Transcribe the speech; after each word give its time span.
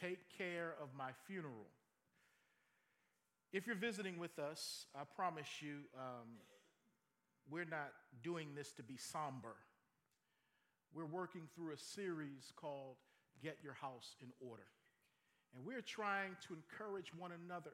take 0.00 0.20
care 0.38 0.74
of 0.82 0.88
my 0.96 1.10
funeral. 1.26 1.68
If 3.52 3.66
you're 3.66 3.76
visiting 3.76 4.18
with 4.18 4.38
us, 4.38 4.86
I 4.94 5.02
promise 5.04 5.60
you, 5.60 5.78
um, 5.96 6.28
we're 7.50 7.64
not 7.64 7.92
doing 8.22 8.48
this 8.54 8.72
to 8.72 8.82
be 8.82 8.96
somber. 8.96 9.56
We're 10.94 11.06
working 11.06 11.42
through 11.54 11.72
a 11.72 11.78
series 11.78 12.52
called 12.56 12.96
Get 13.42 13.58
Your 13.62 13.74
House 13.74 14.14
in 14.20 14.28
Order. 14.40 14.66
And 15.54 15.64
we're 15.66 15.82
trying 15.82 16.36
to 16.46 16.54
encourage 16.54 17.12
one 17.12 17.32
another 17.32 17.72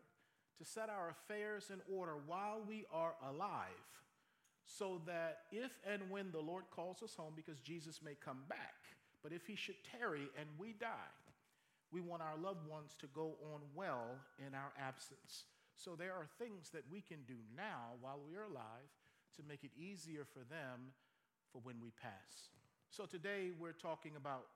to 0.59 0.65
set 0.65 0.89
our 0.89 1.11
affairs 1.11 1.71
in 1.71 1.81
order 1.95 2.15
while 2.27 2.63
we 2.67 2.87
are 2.91 3.15
alive, 3.29 3.69
so 4.65 5.03
that 5.07 5.41
if 5.53 5.71
and 5.87 6.11
when 6.11 6.33
the 6.33 6.41
Lord 6.41 6.65
calls 6.75 7.03
us 7.03 7.15
home, 7.15 7.35
because 7.37 7.61
Jesus 7.61 8.01
may 8.03 8.15
come 8.25 8.39
back, 8.49 8.75
but 9.23 9.33
if 9.33 9.47
he 9.47 9.55
should 9.55 9.77
tarry 9.99 10.29
and 10.39 10.49
we 10.59 10.73
die, 10.73 11.13
we 11.93 12.01
want 12.01 12.23
our 12.23 12.37
loved 12.37 12.67
ones 12.69 12.97
to 13.01 13.07
go 13.09 13.35
on 13.55 13.61
well 13.75 14.19
in 14.39 14.55
our 14.55 14.73
absence. 14.79 15.45
So 15.77 15.95
there 15.95 16.13
are 16.13 16.27
things 16.39 16.71
that 16.71 16.83
we 16.91 17.01
can 17.01 17.19
do 17.27 17.37
now 17.57 17.95
while 18.01 18.19
we 18.27 18.35
are 18.37 18.45
alive 18.45 18.89
to 19.37 19.43
make 19.49 19.63
it 19.63 19.71
easier 19.79 20.25
for 20.25 20.41
them 20.41 20.93
for 21.53 21.61
when 21.63 21.77
we 21.83 21.91
pass. 22.03 22.51
So 22.91 23.05
today 23.05 23.51
we're 23.59 23.73
talking 23.73 24.13
about 24.17 24.47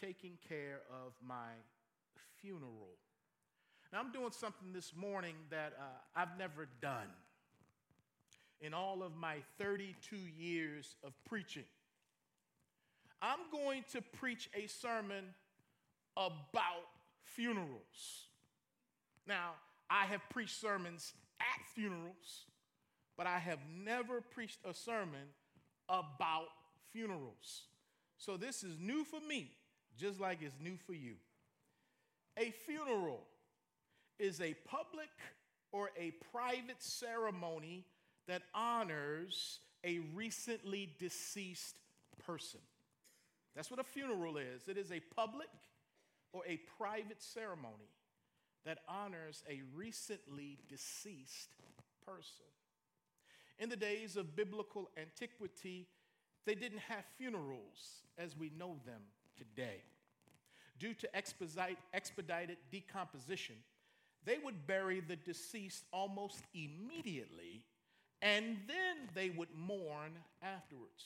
taking 0.00 0.38
care 0.48 0.80
of 0.90 1.12
my 1.26 1.50
funeral. 2.40 2.96
Now, 3.92 4.00
I'm 4.00 4.12
doing 4.12 4.30
something 4.32 4.72
this 4.72 4.92
morning 4.96 5.34
that 5.50 5.72
uh, 5.78 5.84
I've 6.16 6.36
never 6.38 6.68
done 6.80 7.08
in 8.60 8.74
all 8.74 9.02
of 9.02 9.16
my 9.16 9.36
32 9.58 10.16
years 10.38 10.96
of 11.04 11.12
preaching. 11.24 11.64
I'm 13.22 13.38
going 13.50 13.84
to 13.92 14.02
preach 14.02 14.50
a 14.54 14.66
sermon 14.66 15.24
about 16.16 16.88
funerals. 17.22 18.28
Now, 19.26 19.52
I 19.90 20.06
have 20.06 20.20
preached 20.30 20.60
sermons 20.60 21.12
at 21.40 21.66
funerals, 21.74 22.46
but 23.16 23.26
I 23.26 23.38
have 23.38 23.58
never 23.84 24.20
preached 24.20 24.58
a 24.64 24.74
sermon 24.74 25.28
about 25.88 26.48
funerals. 26.92 27.64
So 28.16 28.36
this 28.36 28.62
is 28.62 28.78
new 28.78 29.04
for 29.04 29.20
me, 29.20 29.50
just 29.98 30.20
like 30.20 30.38
it's 30.42 30.54
new 30.60 30.76
for 30.86 30.94
you. 30.94 31.14
A 32.36 32.50
funeral 32.50 33.20
is 34.18 34.40
a 34.40 34.54
public 34.66 35.10
or 35.72 35.90
a 35.98 36.12
private 36.32 36.80
ceremony 36.82 37.84
that 38.26 38.42
honors 38.54 39.58
a 39.84 40.00
recently 40.14 40.94
deceased 40.98 41.76
person. 42.24 42.60
That's 43.54 43.70
what 43.70 43.80
a 43.80 43.84
funeral 43.84 44.36
is. 44.36 44.68
It 44.68 44.78
is 44.78 44.90
a 44.90 45.00
public 45.14 45.48
or 46.34 46.42
a 46.46 46.58
private 46.76 47.22
ceremony 47.22 47.94
that 48.66 48.78
honors 48.88 49.44
a 49.48 49.62
recently 49.74 50.58
deceased 50.68 51.54
person. 52.04 52.44
In 53.58 53.68
the 53.68 53.76
days 53.76 54.16
of 54.16 54.34
biblical 54.34 54.90
antiquity, 54.98 55.86
they 56.44 56.56
didn't 56.56 56.80
have 56.80 57.04
funerals 57.16 58.02
as 58.18 58.36
we 58.36 58.50
know 58.58 58.76
them 58.84 59.00
today. 59.38 59.82
Due 60.78 60.94
to 60.94 61.16
expedited 61.16 62.56
decomposition, 62.72 63.54
they 64.24 64.38
would 64.42 64.66
bury 64.66 65.00
the 65.00 65.16
deceased 65.16 65.84
almost 65.92 66.42
immediately 66.52 67.62
and 68.22 68.56
then 68.66 69.08
they 69.14 69.30
would 69.30 69.50
mourn 69.54 70.12
afterwards, 70.42 71.04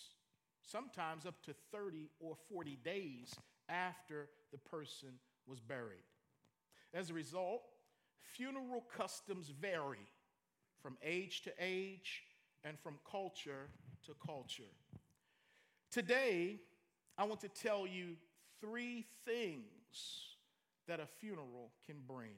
sometimes 0.63 1.27
up 1.27 1.43
to 1.43 1.53
30 1.73 2.09
or 2.21 2.37
40 2.49 2.79
days 2.85 3.35
after 3.69 4.29
the 4.53 4.59
person 4.59 5.11
was 5.47 5.61
buried. 5.61 6.05
As 6.95 7.11
a 7.11 7.15
result, 7.15 7.63
funeral 8.21 8.85
customs 8.97 9.49
vary 9.61 10.07
from 10.83 10.97
age 11.03 11.43
to 11.43 11.53
age 11.59 12.23
and 12.65 12.79
from 12.79 12.99
culture 13.11 13.69
to 14.07 14.13
culture. 14.25 14.63
Today, 15.91 16.61
I 17.17 17.25
want 17.25 17.41
to 17.41 17.49
tell 17.49 17.87
you 17.87 18.17
three 18.61 19.05
things 19.25 20.37
that 20.87 21.01
a 21.01 21.07
funeral 21.07 21.71
can 21.87 21.97
bring. 22.07 22.37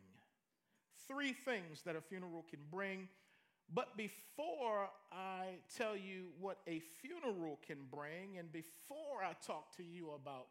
Three 1.06 1.32
things 1.32 1.82
that 1.84 1.96
a 1.96 2.00
funeral 2.00 2.44
can 2.48 2.60
bring. 2.70 3.08
But 3.72 3.96
before 3.96 4.88
I 5.12 5.58
tell 5.76 5.96
you 5.96 6.28
what 6.40 6.58
a 6.66 6.80
funeral 6.80 7.58
can 7.66 7.78
bring, 7.90 8.38
and 8.38 8.50
before 8.52 9.22
I 9.22 9.34
talk 9.46 9.76
to 9.76 9.82
you 9.84 10.10
about 10.10 10.46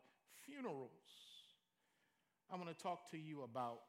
funerals, 0.46 1.29
I 2.52 2.56
want 2.56 2.68
to 2.70 2.84
talk 2.84 3.10
to 3.12 3.18
you 3.18 3.44
about 3.44 3.80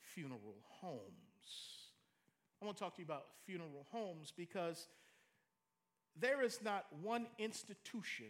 funeral 0.00 0.56
homes. 0.80 1.00
I 2.60 2.64
want 2.64 2.76
to 2.76 2.82
talk 2.82 2.94
to 2.96 3.02
you 3.02 3.06
about 3.06 3.26
funeral 3.44 3.86
homes 3.90 4.32
because 4.36 4.88
there 6.18 6.42
is 6.42 6.60
not 6.62 6.86
one 7.02 7.26
institution 7.38 8.26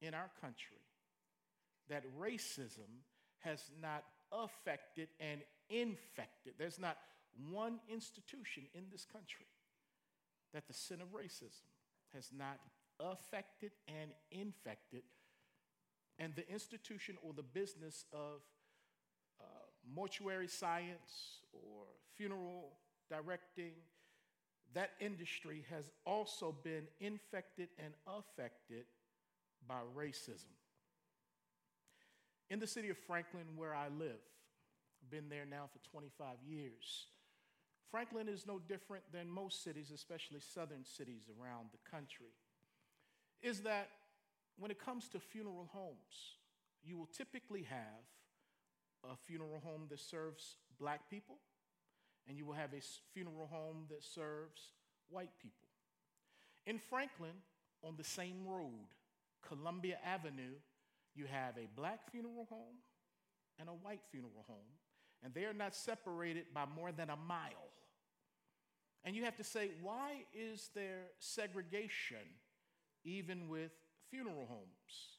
in 0.00 0.14
our 0.14 0.30
country 0.40 0.78
that 1.88 2.04
racism 2.18 3.02
has 3.38 3.70
not 3.80 4.04
affected 4.32 5.08
and 5.20 5.40
infected. 5.70 6.54
There's 6.58 6.78
not 6.78 6.98
one 7.50 7.78
institution 7.90 8.64
in 8.74 8.84
this 8.90 9.04
country 9.04 9.46
that 10.52 10.66
the 10.66 10.74
sin 10.74 11.00
of 11.00 11.08
racism 11.08 11.68
has 12.14 12.30
not 12.36 12.58
affected 13.00 13.72
and 13.86 14.10
infected. 14.30 15.02
And 16.18 16.34
the 16.34 16.48
institution 16.50 17.16
or 17.22 17.32
the 17.32 17.42
business 17.42 18.04
of 18.12 18.40
uh, 19.40 19.44
mortuary 19.94 20.48
science 20.48 21.42
or 21.52 21.84
funeral 22.16 22.72
directing, 23.08 23.72
that 24.74 24.90
industry 25.00 25.64
has 25.70 25.90
also 26.04 26.54
been 26.64 26.84
infected 27.00 27.68
and 27.78 27.94
affected 28.06 28.84
by 29.66 29.80
racism. 29.96 30.52
In 32.50 32.58
the 32.60 32.66
city 32.66 32.88
of 32.88 32.98
Franklin, 32.98 33.44
where 33.56 33.74
I 33.74 33.88
live, 33.88 34.20
I've 35.02 35.10
been 35.10 35.28
there 35.28 35.46
now 35.48 35.68
for 35.72 35.78
25 35.90 36.36
years. 36.46 37.06
Franklin 37.90 38.28
is 38.28 38.46
no 38.46 38.58
different 38.58 39.04
than 39.12 39.30
most 39.30 39.62
cities, 39.62 39.90
especially 39.94 40.40
southern 40.40 40.84
cities 40.84 41.30
around 41.40 41.68
the 41.72 41.90
country. 41.90 42.32
Is 43.42 43.60
that 43.60 43.88
when 44.58 44.70
it 44.70 44.78
comes 44.84 45.08
to 45.08 45.20
funeral 45.20 45.68
homes, 45.72 46.36
you 46.82 46.96
will 46.96 47.08
typically 47.16 47.62
have 47.62 48.04
a 49.08 49.16
funeral 49.16 49.60
home 49.64 49.86
that 49.90 50.00
serves 50.00 50.56
black 50.80 51.08
people, 51.08 51.36
and 52.26 52.36
you 52.36 52.44
will 52.44 52.54
have 52.54 52.72
a 52.72 52.82
funeral 53.14 53.48
home 53.50 53.86
that 53.88 54.02
serves 54.02 54.60
white 55.08 55.30
people. 55.40 55.68
In 56.66 56.78
Franklin, 56.78 57.32
on 57.82 57.94
the 57.96 58.04
same 58.04 58.46
road, 58.46 58.88
Columbia 59.46 59.98
Avenue, 60.04 60.56
you 61.14 61.26
have 61.26 61.56
a 61.56 61.68
black 61.76 62.10
funeral 62.10 62.46
home 62.50 62.76
and 63.58 63.68
a 63.68 63.72
white 63.72 64.02
funeral 64.10 64.44
home, 64.46 64.56
and 65.22 65.32
they 65.32 65.44
are 65.44 65.54
not 65.54 65.74
separated 65.74 66.44
by 66.52 66.64
more 66.76 66.92
than 66.92 67.10
a 67.10 67.16
mile. 67.16 67.70
And 69.04 69.14
you 69.14 69.24
have 69.24 69.36
to 69.36 69.44
say, 69.44 69.70
why 69.80 70.24
is 70.34 70.70
there 70.74 71.06
segregation 71.18 72.18
even 73.04 73.48
with 73.48 73.70
funeral 74.10 74.46
homes? 74.48 75.18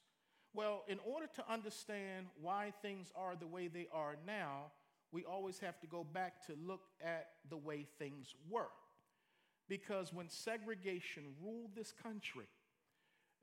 Well, 0.54 0.84
in 0.88 1.00
order 1.06 1.28
to 1.36 1.52
understand 1.52 2.28
why 2.42 2.74
things 2.82 3.12
are 3.16 3.36
the 3.36 3.48
way 3.48 3.68
they 3.68 3.88
are 3.94 4.16
now, 4.26 4.72
we 5.12 5.24
always 5.24 5.60
have 5.60 5.80
to 5.82 5.88
go 5.88 6.04
back 6.04 6.46
to 6.48 6.54
look 6.66 6.82
at 7.04 7.28
the 7.50 7.58
way 7.58 7.88
things 7.98 8.36
were. 8.50 8.70
Because 9.68 10.12
when 10.14 10.30
segregation 10.30 11.24
ruled 11.44 11.76
this 11.76 11.92
country, 11.92 12.48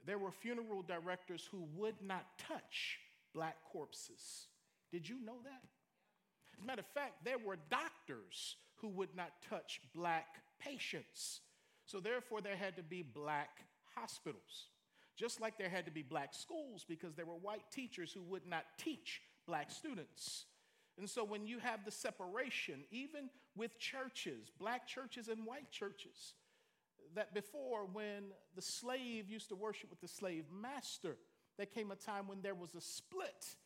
there 0.04 0.18
were 0.18 0.30
funeral 0.30 0.82
directors 0.82 1.48
who 1.50 1.66
would 1.76 1.96
not 2.02 2.26
touch 2.38 2.98
black 3.34 3.56
corpses. 3.72 4.48
Did 4.92 5.08
you 5.08 5.16
know 5.24 5.38
that? 5.44 5.62
As 6.52 6.62
a 6.62 6.66
matter 6.66 6.80
of 6.80 6.86
fact, 6.86 7.24
there 7.24 7.38
were 7.38 7.58
doctors 7.70 8.56
who 8.76 8.88
would 8.88 9.14
not 9.14 9.30
touch 9.48 9.80
black 9.94 10.26
patients. 10.58 11.40
So, 11.86 12.00
therefore, 12.00 12.40
there 12.40 12.56
had 12.56 12.76
to 12.76 12.82
be 12.82 13.02
black 13.02 13.60
hospitals. 13.94 14.68
Just 15.16 15.40
like 15.40 15.58
there 15.58 15.68
had 15.68 15.86
to 15.86 15.90
be 15.90 16.02
black 16.02 16.34
schools 16.34 16.84
because 16.86 17.14
there 17.14 17.26
were 17.26 17.34
white 17.34 17.64
teachers 17.72 18.12
who 18.12 18.22
would 18.22 18.46
not 18.46 18.64
teach 18.78 19.22
black 19.46 19.70
students. 19.70 20.44
And 20.98 21.08
so 21.08 21.24
when 21.24 21.46
you 21.46 21.58
have 21.58 21.84
the 21.84 21.90
separation, 21.90 22.84
even 22.90 23.30
with 23.54 23.78
churches, 23.78 24.50
black 24.58 24.86
churches 24.86 25.28
and 25.28 25.44
white 25.46 25.70
churches, 25.70 26.34
that 27.14 27.34
before 27.34 27.86
when 27.90 28.32
the 28.54 28.62
slave 28.62 29.30
used 29.30 29.48
to 29.48 29.56
worship 29.56 29.90
with 29.90 30.00
the 30.00 30.08
slave 30.08 30.44
master, 30.52 31.16
there 31.56 31.66
came 31.66 31.90
a 31.90 31.96
time 31.96 32.28
when 32.28 32.42
there 32.42 32.54
was 32.54 32.74
a 32.74 32.80
split 32.80 33.56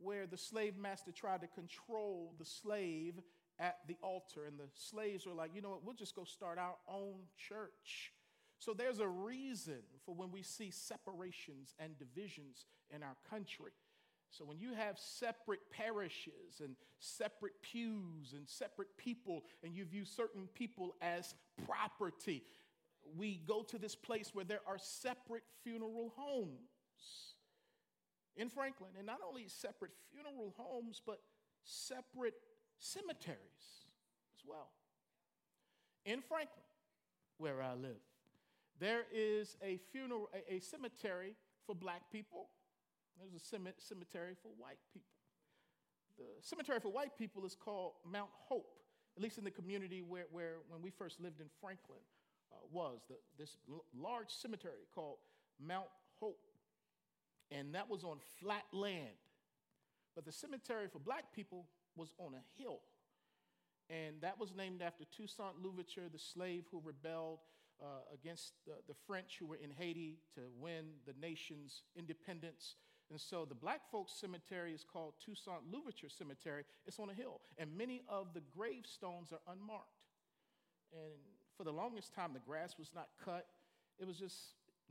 where 0.00 0.26
the 0.26 0.36
slave 0.36 0.76
master 0.76 1.12
tried 1.12 1.40
to 1.40 1.46
control 1.48 2.34
the 2.38 2.44
slave 2.44 3.20
at 3.58 3.78
the 3.86 3.96
altar, 4.02 4.46
and 4.46 4.58
the 4.58 4.68
slaves 4.74 5.26
were 5.26 5.34
like, 5.34 5.50
you 5.54 5.62
know 5.62 5.70
what, 5.70 5.84
we'll 5.84 5.94
just 5.94 6.16
go 6.16 6.24
start 6.24 6.58
our 6.58 6.74
own 6.88 7.14
church. 7.36 8.12
So 8.64 8.72
there's 8.72 9.00
a 9.00 9.06
reason 9.06 9.82
for 10.06 10.14
when 10.14 10.30
we 10.30 10.42
see 10.42 10.70
separations 10.70 11.74
and 11.78 11.98
divisions 11.98 12.64
in 12.88 13.02
our 13.02 13.16
country. 13.28 13.72
So 14.30 14.46
when 14.46 14.58
you 14.58 14.72
have 14.72 14.98
separate 14.98 15.70
parishes 15.70 16.60
and 16.62 16.74
separate 16.98 17.60
pews 17.60 18.32
and 18.32 18.48
separate 18.48 18.96
people, 18.96 19.44
and 19.62 19.74
you 19.74 19.84
view 19.84 20.06
certain 20.06 20.48
people 20.54 20.94
as 21.02 21.34
property, 21.66 22.42
we 23.14 23.42
go 23.46 23.62
to 23.64 23.76
this 23.78 23.94
place 23.94 24.30
where 24.32 24.46
there 24.46 24.62
are 24.66 24.78
separate 24.78 25.44
funeral 25.62 26.14
homes 26.16 27.34
in 28.34 28.48
Franklin. 28.48 28.92
And 28.96 29.06
not 29.06 29.18
only 29.28 29.44
separate 29.46 29.92
funeral 30.10 30.54
homes, 30.56 31.02
but 31.04 31.20
separate 31.64 32.34
cemeteries 32.78 33.36
as 34.34 34.40
well. 34.46 34.70
In 36.06 36.22
Franklin, 36.22 36.64
where 37.36 37.60
I 37.60 37.74
live, 37.74 38.00
there 38.80 39.02
is 39.12 39.56
a 39.62 39.78
funeral, 39.92 40.28
a, 40.34 40.54
a 40.54 40.60
cemetery 40.60 41.36
for 41.66 41.74
black 41.74 42.02
people. 42.10 42.48
There's 43.18 43.34
a 43.34 43.44
cemetery 43.78 44.34
for 44.42 44.48
white 44.58 44.78
people. 44.92 45.08
The 46.18 46.24
cemetery 46.40 46.80
for 46.80 46.90
white 46.90 47.16
people 47.16 47.44
is 47.44 47.54
called 47.54 47.92
Mount 48.04 48.30
Hope, 48.48 48.78
at 49.16 49.22
least 49.22 49.38
in 49.38 49.44
the 49.44 49.50
community 49.50 50.02
where, 50.02 50.26
where 50.30 50.56
when 50.68 50.82
we 50.82 50.90
first 50.90 51.20
lived 51.20 51.40
in 51.40 51.46
Franklin, 51.60 51.98
uh, 52.52 52.56
was 52.70 53.00
the, 53.08 53.16
this 53.38 53.56
l- 53.68 53.84
large 53.96 54.30
cemetery 54.30 54.86
called 54.94 55.18
Mount 55.60 55.88
Hope. 56.20 56.40
And 57.50 57.74
that 57.74 57.88
was 57.88 58.04
on 58.04 58.18
flat 58.40 58.64
land. 58.72 59.18
But 60.14 60.24
the 60.24 60.32
cemetery 60.32 60.86
for 60.88 60.98
black 60.98 61.32
people 61.34 61.66
was 61.96 62.14
on 62.18 62.34
a 62.34 62.62
hill. 62.62 62.80
And 63.90 64.20
that 64.22 64.38
was 64.40 64.54
named 64.56 64.82
after 64.82 65.04
Toussaint 65.04 65.62
Louverture, 65.62 66.08
the 66.12 66.18
slave 66.18 66.64
who 66.70 66.80
rebelled 66.84 67.40
uh, 67.84 68.00
against 68.14 68.52
the, 68.66 68.72
the 68.88 68.94
French 69.06 69.36
who 69.38 69.46
were 69.46 69.56
in 69.56 69.70
Haiti 69.70 70.18
to 70.34 70.40
win 70.58 70.84
the 71.06 71.12
nation's 71.20 71.82
independence. 71.96 72.76
And 73.10 73.20
so 73.20 73.44
the 73.44 73.54
black 73.54 73.82
folks 73.92 74.12
cemetery 74.18 74.72
is 74.72 74.84
called 74.90 75.14
Toussaint 75.24 75.70
Louverture 75.70 76.08
Cemetery. 76.08 76.64
It's 76.86 76.98
on 76.98 77.10
a 77.10 77.14
hill. 77.14 77.40
And 77.58 77.76
many 77.76 78.02
of 78.08 78.28
the 78.32 78.40
gravestones 78.56 79.32
are 79.32 79.52
unmarked. 79.52 80.00
And 80.92 81.12
for 81.58 81.64
the 81.64 81.72
longest 81.72 82.14
time, 82.14 82.32
the 82.32 82.40
grass 82.40 82.76
was 82.78 82.90
not 82.94 83.08
cut. 83.22 83.46
It 83.98 84.06
was 84.06 84.16
just 84.16 84.36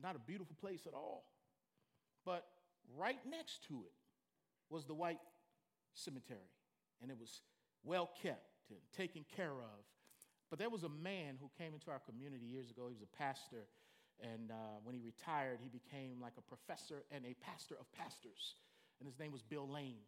not 0.01 0.15
a 0.15 0.19
beautiful 0.19 0.55
place 0.61 0.81
at 0.85 0.93
all. 0.93 1.25
But 2.25 2.45
right 2.95 3.19
next 3.27 3.63
to 3.69 3.81
it 3.85 3.93
was 4.69 4.85
the 4.85 4.93
white 4.93 5.19
cemetery. 5.95 6.51
And 7.01 7.09
it 7.09 7.17
was 7.19 7.41
well 7.83 8.11
kept 8.21 8.53
and 8.69 8.79
taken 8.95 9.25
care 9.35 9.53
of. 9.53 9.83
But 10.53 10.59
there 10.59 10.69
was 10.69 10.83
a 10.83 10.93
man 11.01 11.41
who 11.41 11.49
came 11.57 11.73
into 11.73 11.89
our 11.89 11.97
community 11.97 12.45
years 12.45 12.69
ago. 12.69 12.85
He 12.85 12.93
was 12.93 13.01
a 13.01 13.17
pastor. 13.17 13.65
And 14.21 14.53
uh, 14.53 14.85
when 14.85 14.93
he 14.93 15.01
retired, 15.01 15.57
he 15.57 15.65
became 15.65 16.21
like 16.21 16.37
a 16.37 16.45
professor 16.45 17.01
and 17.09 17.25
a 17.25 17.33
pastor 17.41 17.73
of 17.73 17.89
pastors. 17.89 18.61
And 19.01 19.09
his 19.09 19.17
name 19.17 19.31
was 19.31 19.41
Bill 19.41 19.65
Lane. 19.65 20.05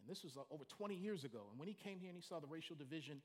And 0.00 0.08
this 0.08 0.24
was 0.24 0.40
uh, 0.40 0.48
over 0.48 0.64
20 0.64 0.96
years 0.96 1.28
ago. 1.28 1.44
And 1.52 1.60
when 1.60 1.68
he 1.68 1.76
came 1.76 2.00
here 2.00 2.08
and 2.08 2.16
he 2.16 2.24
saw 2.24 2.40
the 2.40 2.48
racial 2.48 2.72
division, 2.72 3.20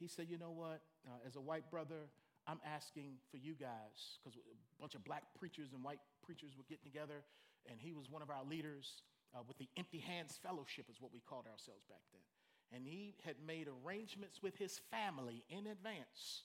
he 0.00 0.08
said, 0.08 0.32
You 0.32 0.38
know 0.38 0.56
what? 0.56 0.80
Uh, 1.04 1.20
as 1.28 1.36
a 1.36 1.40
white 1.44 1.68
brother, 1.70 2.08
I'm 2.48 2.64
asking 2.64 3.20
for 3.30 3.36
you 3.36 3.52
guys, 3.52 4.16
because 4.16 4.40
a 4.40 4.80
bunch 4.80 4.94
of 4.94 5.04
black 5.04 5.36
preachers 5.36 5.76
and 5.76 5.84
white 5.84 6.00
preachers 6.24 6.56
were 6.56 6.64
getting 6.64 6.88
together, 6.88 7.28
and 7.68 7.76
he 7.76 7.92
was 7.92 8.08
one 8.08 8.22
of 8.22 8.30
our 8.30 8.40
leaders 8.48 9.04
uh, 9.36 9.44
with 9.46 9.58
the 9.58 9.68
Empty 9.76 10.00
Hands 10.00 10.32
Fellowship, 10.42 10.88
is 10.88 10.96
what 10.96 11.12
we 11.12 11.20
called 11.20 11.44
ourselves 11.44 11.84
back 11.92 12.00
then. 12.08 12.24
And 12.72 12.86
he 12.86 13.14
had 13.24 13.36
made 13.46 13.68
arrangements 13.68 14.42
with 14.42 14.56
his 14.56 14.80
family 14.90 15.44
in 15.48 15.66
advance 15.66 16.42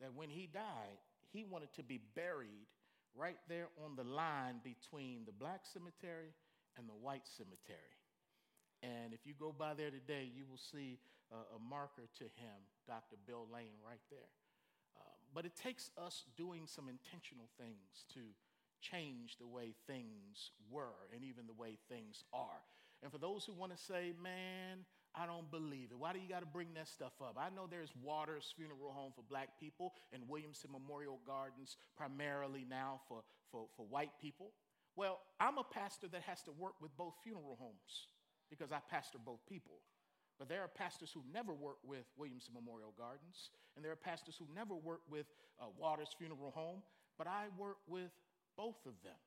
that 0.00 0.14
when 0.14 0.30
he 0.30 0.48
died, 0.52 0.98
he 1.32 1.44
wanted 1.44 1.72
to 1.74 1.82
be 1.82 2.00
buried 2.14 2.66
right 3.14 3.38
there 3.48 3.68
on 3.84 3.96
the 3.96 4.04
line 4.04 4.60
between 4.64 5.24
the 5.26 5.32
black 5.32 5.62
cemetery 5.70 6.32
and 6.78 6.88
the 6.88 6.94
white 6.94 7.26
cemetery. 7.26 7.98
And 8.82 9.12
if 9.12 9.26
you 9.26 9.34
go 9.38 9.54
by 9.56 9.74
there 9.74 9.90
today, 9.90 10.30
you 10.34 10.44
will 10.48 10.58
see 10.58 10.98
a 11.30 11.58
marker 11.62 12.08
to 12.18 12.24
him, 12.24 12.58
Dr. 12.88 13.16
Bill 13.26 13.46
Lane, 13.52 13.78
right 13.86 14.02
there. 14.10 14.32
Uh, 14.96 15.02
but 15.34 15.44
it 15.44 15.54
takes 15.54 15.90
us 15.96 16.24
doing 16.36 16.62
some 16.66 16.88
intentional 16.88 17.48
things 17.58 18.04
to 18.14 18.20
change 18.80 19.36
the 19.38 19.46
way 19.46 19.74
things 19.86 20.50
were 20.70 21.06
and 21.14 21.22
even 21.24 21.46
the 21.46 21.52
way 21.52 21.76
things 21.88 22.24
are. 22.32 22.64
And 23.02 23.12
for 23.12 23.18
those 23.18 23.44
who 23.44 23.52
want 23.52 23.76
to 23.76 23.78
say, 23.78 24.12
man, 24.20 24.84
I 25.14 25.26
don't 25.26 25.50
believe 25.50 25.88
it. 25.90 25.98
Why 25.98 26.12
do 26.12 26.20
you 26.20 26.28
got 26.28 26.40
to 26.40 26.46
bring 26.46 26.68
that 26.74 26.88
stuff 26.88 27.12
up? 27.20 27.36
I 27.38 27.50
know 27.54 27.66
there's 27.68 27.92
Waters 28.02 28.54
Funeral 28.56 28.92
Home 28.92 29.12
for 29.14 29.22
black 29.28 29.58
people 29.58 29.92
and 30.12 30.22
Williamson 30.28 30.70
Memorial 30.70 31.18
Gardens 31.26 31.76
primarily 31.96 32.64
now 32.68 33.00
for, 33.08 33.22
for, 33.50 33.66
for 33.76 33.86
white 33.86 34.12
people. 34.20 34.52
Well, 34.96 35.20
I'm 35.40 35.58
a 35.58 35.64
pastor 35.64 36.06
that 36.08 36.22
has 36.22 36.42
to 36.42 36.52
work 36.52 36.74
with 36.80 36.96
both 36.96 37.14
funeral 37.24 37.56
homes 37.58 38.08
because 38.50 38.70
I 38.72 38.78
pastor 38.90 39.18
both 39.24 39.40
people. 39.48 39.80
But 40.38 40.48
there 40.48 40.62
are 40.62 40.68
pastors 40.68 41.10
who 41.12 41.22
never 41.32 41.52
work 41.52 41.76
with 41.84 42.06
Williamson 42.16 42.54
Memorial 42.54 42.94
Gardens, 42.96 43.50
and 43.76 43.84
there 43.84 43.92
are 43.92 43.96
pastors 43.96 44.36
who 44.38 44.46
never 44.54 44.74
work 44.74 45.00
with 45.10 45.26
uh, 45.60 45.66
Waters 45.76 46.08
Funeral 46.16 46.50
Home, 46.52 46.82
but 47.18 47.26
I 47.26 47.48
work 47.58 47.76
with 47.86 48.10
both 48.56 48.78
of 48.86 48.94
them. 49.04 49.18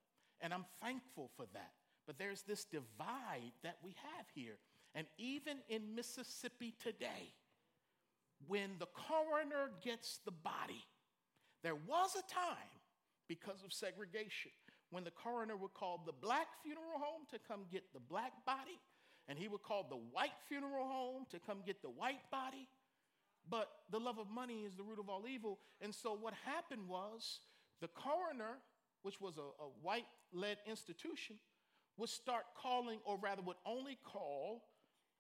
And 0.41 0.53
I'm 0.53 0.65
thankful 0.81 1.29
for 1.38 1.45
that. 1.53 1.71
But 2.07 2.18
there's 2.18 2.41
this 2.41 2.65
divide 2.65 3.53
that 3.63 3.77
we 3.83 3.95
have 4.18 4.25
here. 4.33 4.57
And 4.95 5.07
even 5.18 5.57
in 5.69 5.95
Mississippi 5.95 6.75
today, 6.81 7.34
when 8.48 8.72
the 8.80 8.88
coroner 8.88 9.72
gets 9.84 10.19
the 10.25 10.31
body, 10.31 10.84
there 11.63 11.75
was 11.75 12.16
a 12.16 12.34
time 12.34 12.80
because 13.28 13.63
of 13.63 13.74
segregation 13.74 14.51
when 14.92 15.04
the 15.04 15.12
coroner 15.12 15.57
would 15.57 15.74
call 15.74 16.04
the 16.06 16.12
black 16.12 16.48
funeral 16.62 17.00
home 17.00 17.24
to 17.31 17.40
come 17.48 17.62
get 17.72 17.81
the 17.94 18.00
black 18.00 18.31
body, 18.45 18.80
and 19.28 19.40
he 19.40 19.48
would 19.48 19.63
call 19.63 19.88
the 19.90 19.95
white 19.95 20.38
funeral 20.48 20.86
home 20.86 21.25
to 21.31 21.39
come 21.39 21.60
get 21.66 21.81
the 21.81 21.89
white 21.89 22.30
body. 22.30 22.68
But 23.50 23.69
the 23.92 24.00
love 24.00 24.19
of 24.19 24.30
money 24.30 24.63
is 24.66 24.75
the 24.75 24.84
root 24.84 25.00
of 25.00 25.10
all 25.10 25.25
evil. 25.28 25.60
And 25.81 25.94
so 25.94 26.13
what 26.13 26.34
happened 26.46 26.88
was 26.88 27.39
the 27.81 27.88
coroner, 27.88 28.60
which 29.01 29.19
was 29.19 29.38
a, 29.38 29.42
a 29.42 29.68
white 29.81 30.06
led 30.31 30.57
institution, 30.68 31.38
would 31.98 32.10
start 32.10 32.44
calling, 32.56 33.00
or 33.04 33.18
rather, 33.18 33.42
would 33.42 33.57
only 33.66 33.98
call 34.04 34.63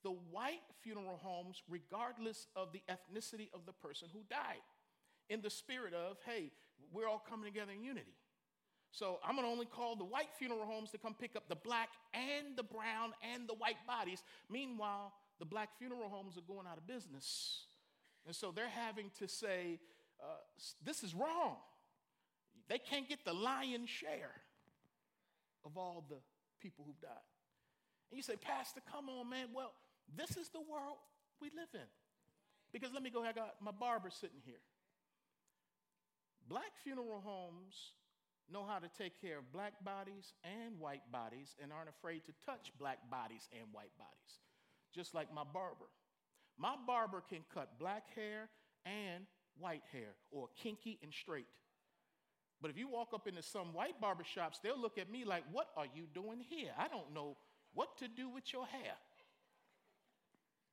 the 0.03 0.11
white 0.11 0.61
funeral 0.81 1.19
homes, 1.21 1.61
regardless 1.69 2.47
of 2.55 2.71
the 2.73 2.81
ethnicity 2.89 3.49
of 3.53 3.65
the 3.65 3.73
person 3.73 4.09
who 4.13 4.19
died, 4.29 4.61
in 5.29 5.41
the 5.41 5.49
spirit 5.49 5.93
of, 5.93 6.17
hey, 6.25 6.51
we're 6.91 7.07
all 7.07 7.23
coming 7.29 7.51
together 7.51 7.71
in 7.71 7.83
unity. 7.83 8.13
So 8.91 9.19
I'm 9.25 9.35
to 9.37 9.43
only 9.43 9.65
call 9.65 9.95
the 9.95 10.03
white 10.03 10.29
funeral 10.37 10.65
homes 10.65 10.91
to 10.91 10.99
come 10.99 11.15
pick 11.15 11.35
up 11.35 11.49
the 11.49 11.55
black 11.55 11.89
and 12.13 12.55
the 12.55 12.63
brown 12.63 13.13
and 13.33 13.47
the 13.47 13.55
white 13.55 13.87
bodies. 13.87 14.21
Meanwhile, 14.51 15.13
the 15.39 15.45
black 15.45 15.69
funeral 15.79 16.09
homes 16.09 16.37
are 16.37 16.41
going 16.41 16.67
out 16.69 16.77
of 16.77 16.85
business. 16.85 17.65
And 18.27 18.35
so 18.35 18.51
they're 18.51 18.67
having 18.67 19.09
to 19.17 19.27
say, 19.27 19.79
uh, 20.21 20.25
this 20.85 21.03
is 21.03 21.15
wrong. 21.15 21.55
They 22.69 22.77
can't 22.77 23.09
get 23.09 23.25
the 23.25 23.33
lion's 23.33 23.89
share 23.89 24.31
of 25.65 25.75
all 25.75 26.05
the 26.07 26.17
people 26.61 26.85
who've 26.85 27.01
died. 27.01 27.11
And 28.11 28.17
you 28.17 28.23
say, 28.23 28.35
Pastor, 28.35 28.81
come 28.91 29.09
on, 29.09 29.27
man. 29.29 29.47
Well, 29.55 29.73
this 30.15 30.37
is 30.37 30.49
the 30.49 30.61
world 30.61 30.97
we 31.41 31.49
live 31.49 31.69
in. 31.73 31.87
Because 32.71 32.91
let 32.93 33.03
me 33.03 33.09
go, 33.09 33.23
I 33.23 33.33
got 33.33 33.55
my 33.61 33.71
barber 33.71 34.09
sitting 34.09 34.41
here. 34.45 34.61
Black 36.47 36.73
funeral 36.83 37.21
homes 37.23 37.93
know 38.51 38.65
how 38.65 38.79
to 38.79 38.89
take 38.97 39.19
care 39.21 39.39
of 39.39 39.51
black 39.53 39.73
bodies 39.85 40.33
and 40.43 40.79
white 40.79 41.09
bodies 41.11 41.55
and 41.61 41.71
aren't 41.71 41.89
afraid 41.89 42.25
to 42.25 42.33
touch 42.45 42.71
black 42.79 42.99
bodies 43.09 43.47
and 43.53 43.67
white 43.71 43.95
bodies, 43.97 44.41
just 44.93 45.13
like 45.13 45.33
my 45.33 45.43
barber. 45.43 45.89
My 46.57 46.75
barber 46.85 47.23
can 47.27 47.43
cut 47.53 47.79
black 47.79 48.03
hair 48.15 48.49
and 48.85 49.25
white 49.57 49.83
hair, 49.91 50.15
or 50.31 50.49
kinky 50.55 50.99
and 51.01 51.13
straight. 51.13 51.47
But 52.61 52.71
if 52.71 52.77
you 52.77 52.87
walk 52.87 53.09
up 53.13 53.27
into 53.27 53.41
some 53.41 53.73
white 53.73 53.99
barber 53.99 54.23
shops, 54.23 54.59
they'll 54.63 54.79
look 54.79 54.97
at 54.97 55.11
me 55.11 55.25
like, 55.25 55.43
What 55.51 55.67
are 55.77 55.87
you 55.93 56.05
doing 56.13 56.39
here? 56.47 56.71
I 56.77 56.87
don't 56.87 57.13
know 57.13 57.37
what 57.73 57.97
to 57.99 58.07
do 58.07 58.29
with 58.29 58.51
your 58.53 58.65
hair. 58.65 58.93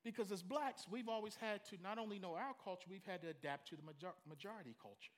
Because 0.02 0.32
as 0.32 0.42
blacks, 0.42 0.86
we've 0.90 1.08
always 1.08 1.34
had 1.34 1.64
to 1.66 1.76
not 1.82 1.98
only 1.98 2.18
know 2.18 2.34
our 2.34 2.54
culture, 2.64 2.86
we've 2.90 3.04
had 3.04 3.20
to 3.22 3.28
adapt 3.28 3.68
to 3.68 3.76
the 3.76 3.82
major- 3.82 4.14
majority 4.28 4.74
culture. 4.80 5.12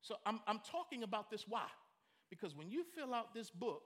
So 0.00 0.16
I'm, 0.24 0.40
I'm 0.46 0.60
talking 0.70 1.02
about 1.02 1.30
this 1.30 1.48
why? 1.48 1.66
Because 2.30 2.54
when 2.54 2.70
you 2.70 2.84
fill 2.94 3.12
out 3.12 3.34
this 3.34 3.50
book 3.50 3.82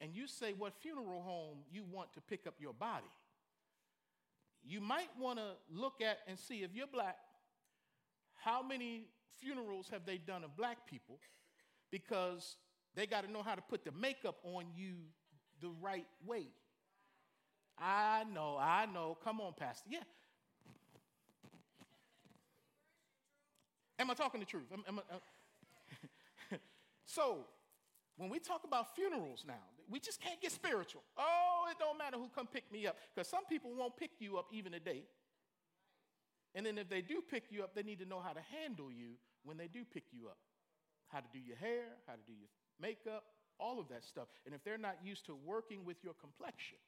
and 0.00 0.14
you 0.14 0.26
say 0.26 0.52
what 0.52 0.74
funeral 0.82 1.22
home 1.22 1.58
you 1.70 1.84
want 1.90 2.12
to 2.14 2.20
pick 2.20 2.46
up 2.46 2.54
your 2.58 2.74
body, 2.74 3.10
you 4.62 4.80
might 4.80 5.08
want 5.18 5.38
to 5.38 5.52
look 5.70 6.00
at 6.00 6.18
and 6.28 6.38
see 6.38 6.62
if 6.62 6.74
you're 6.74 6.86
black, 6.86 7.16
how 8.44 8.62
many 8.62 9.08
funerals 9.40 9.88
have 9.90 10.04
they 10.04 10.18
done 10.18 10.44
of 10.44 10.56
black 10.56 10.86
people? 10.86 11.18
Because 11.90 12.56
they 12.94 13.06
got 13.06 13.24
to 13.24 13.30
know 13.30 13.42
how 13.42 13.54
to 13.54 13.62
put 13.62 13.84
the 13.84 13.92
makeup 13.92 14.36
on 14.44 14.66
you 14.74 14.96
the 15.60 15.70
right 15.80 16.06
way. 16.26 16.48
I 17.82 18.24
know, 18.32 18.56
I 18.60 18.86
know. 18.86 19.18
Come 19.24 19.40
on, 19.40 19.54
Pastor. 19.54 19.88
Yeah. 19.90 19.98
Am 23.98 24.10
I 24.10 24.14
talking 24.14 24.40
the 24.40 24.46
truth? 24.46 24.66
Am, 24.72 24.84
am 24.86 25.00
I, 25.00 25.14
uh, 25.14 26.58
so, 27.06 27.46
when 28.16 28.30
we 28.30 28.38
talk 28.38 28.62
about 28.64 28.94
funerals 28.94 29.44
now, 29.46 29.64
we 29.90 29.98
just 29.98 30.20
can't 30.20 30.40
get 30.40 30.52
spiritual. 30.52 31.02
Oh, 31.18 31.66
it 31.70 31.76
don't 31.78 31.98
matter 31.98 32.16
who 32.16 32.28
come 32.34 32.46
pick 32.46 32.70
me 32.72 32.86
up. 32.86 32.96
Because 33.14 33.28
some 33.28 33.44
people 33.46 33.72
won't 33.76 33.96
pick 33.96 34.12
you 34.20 34.38
up 34.38 34.46
even 34.52 34.72
today. 34.72 35.02
And 36.54 36.64
then 36.64 36.78
if 36.78 36.88
they 36.88 37.00
do 37.00 37.20
pick 37.28 37.44
you 37.50 37.64
up, 37.64 37.74
they 37.74 37.82
need 37.82 37.98
to 37.98 38.06
know 38.06 38.20
how 38.20 38.32
to 38.32 38.40
handle 38.60 38.92
you 38.92 39.14
when 39.42 39.56
they 39.56 39.66
do 39.66 39.84
pick 39.84 40.04
you 40.12 40.28
up. 40.28 40.38
How 41.08 41.18
to 41.18 41.26
do 41.32 41.38
your 41.38 41.56
hair, 41.56 41.84
how 42.06 42.14
to 42.14 42.20
do 42.26 42.32
your 42.32 42.48
makeup, 42.80 43.24
all 43.58 43.80
of 43.80 43.88
that 43.88 44.04
stuff. 44.04 44.28
And 44.46 44.54
if 44.54 44.62
they're 44.62 44.78
not 44.78 44.96
used 45.02 45.26
to 45.26 45.34
working 45.34 45.84
with 45.84 45.96
your 46.02 46.14
complexion, 46.14 46.78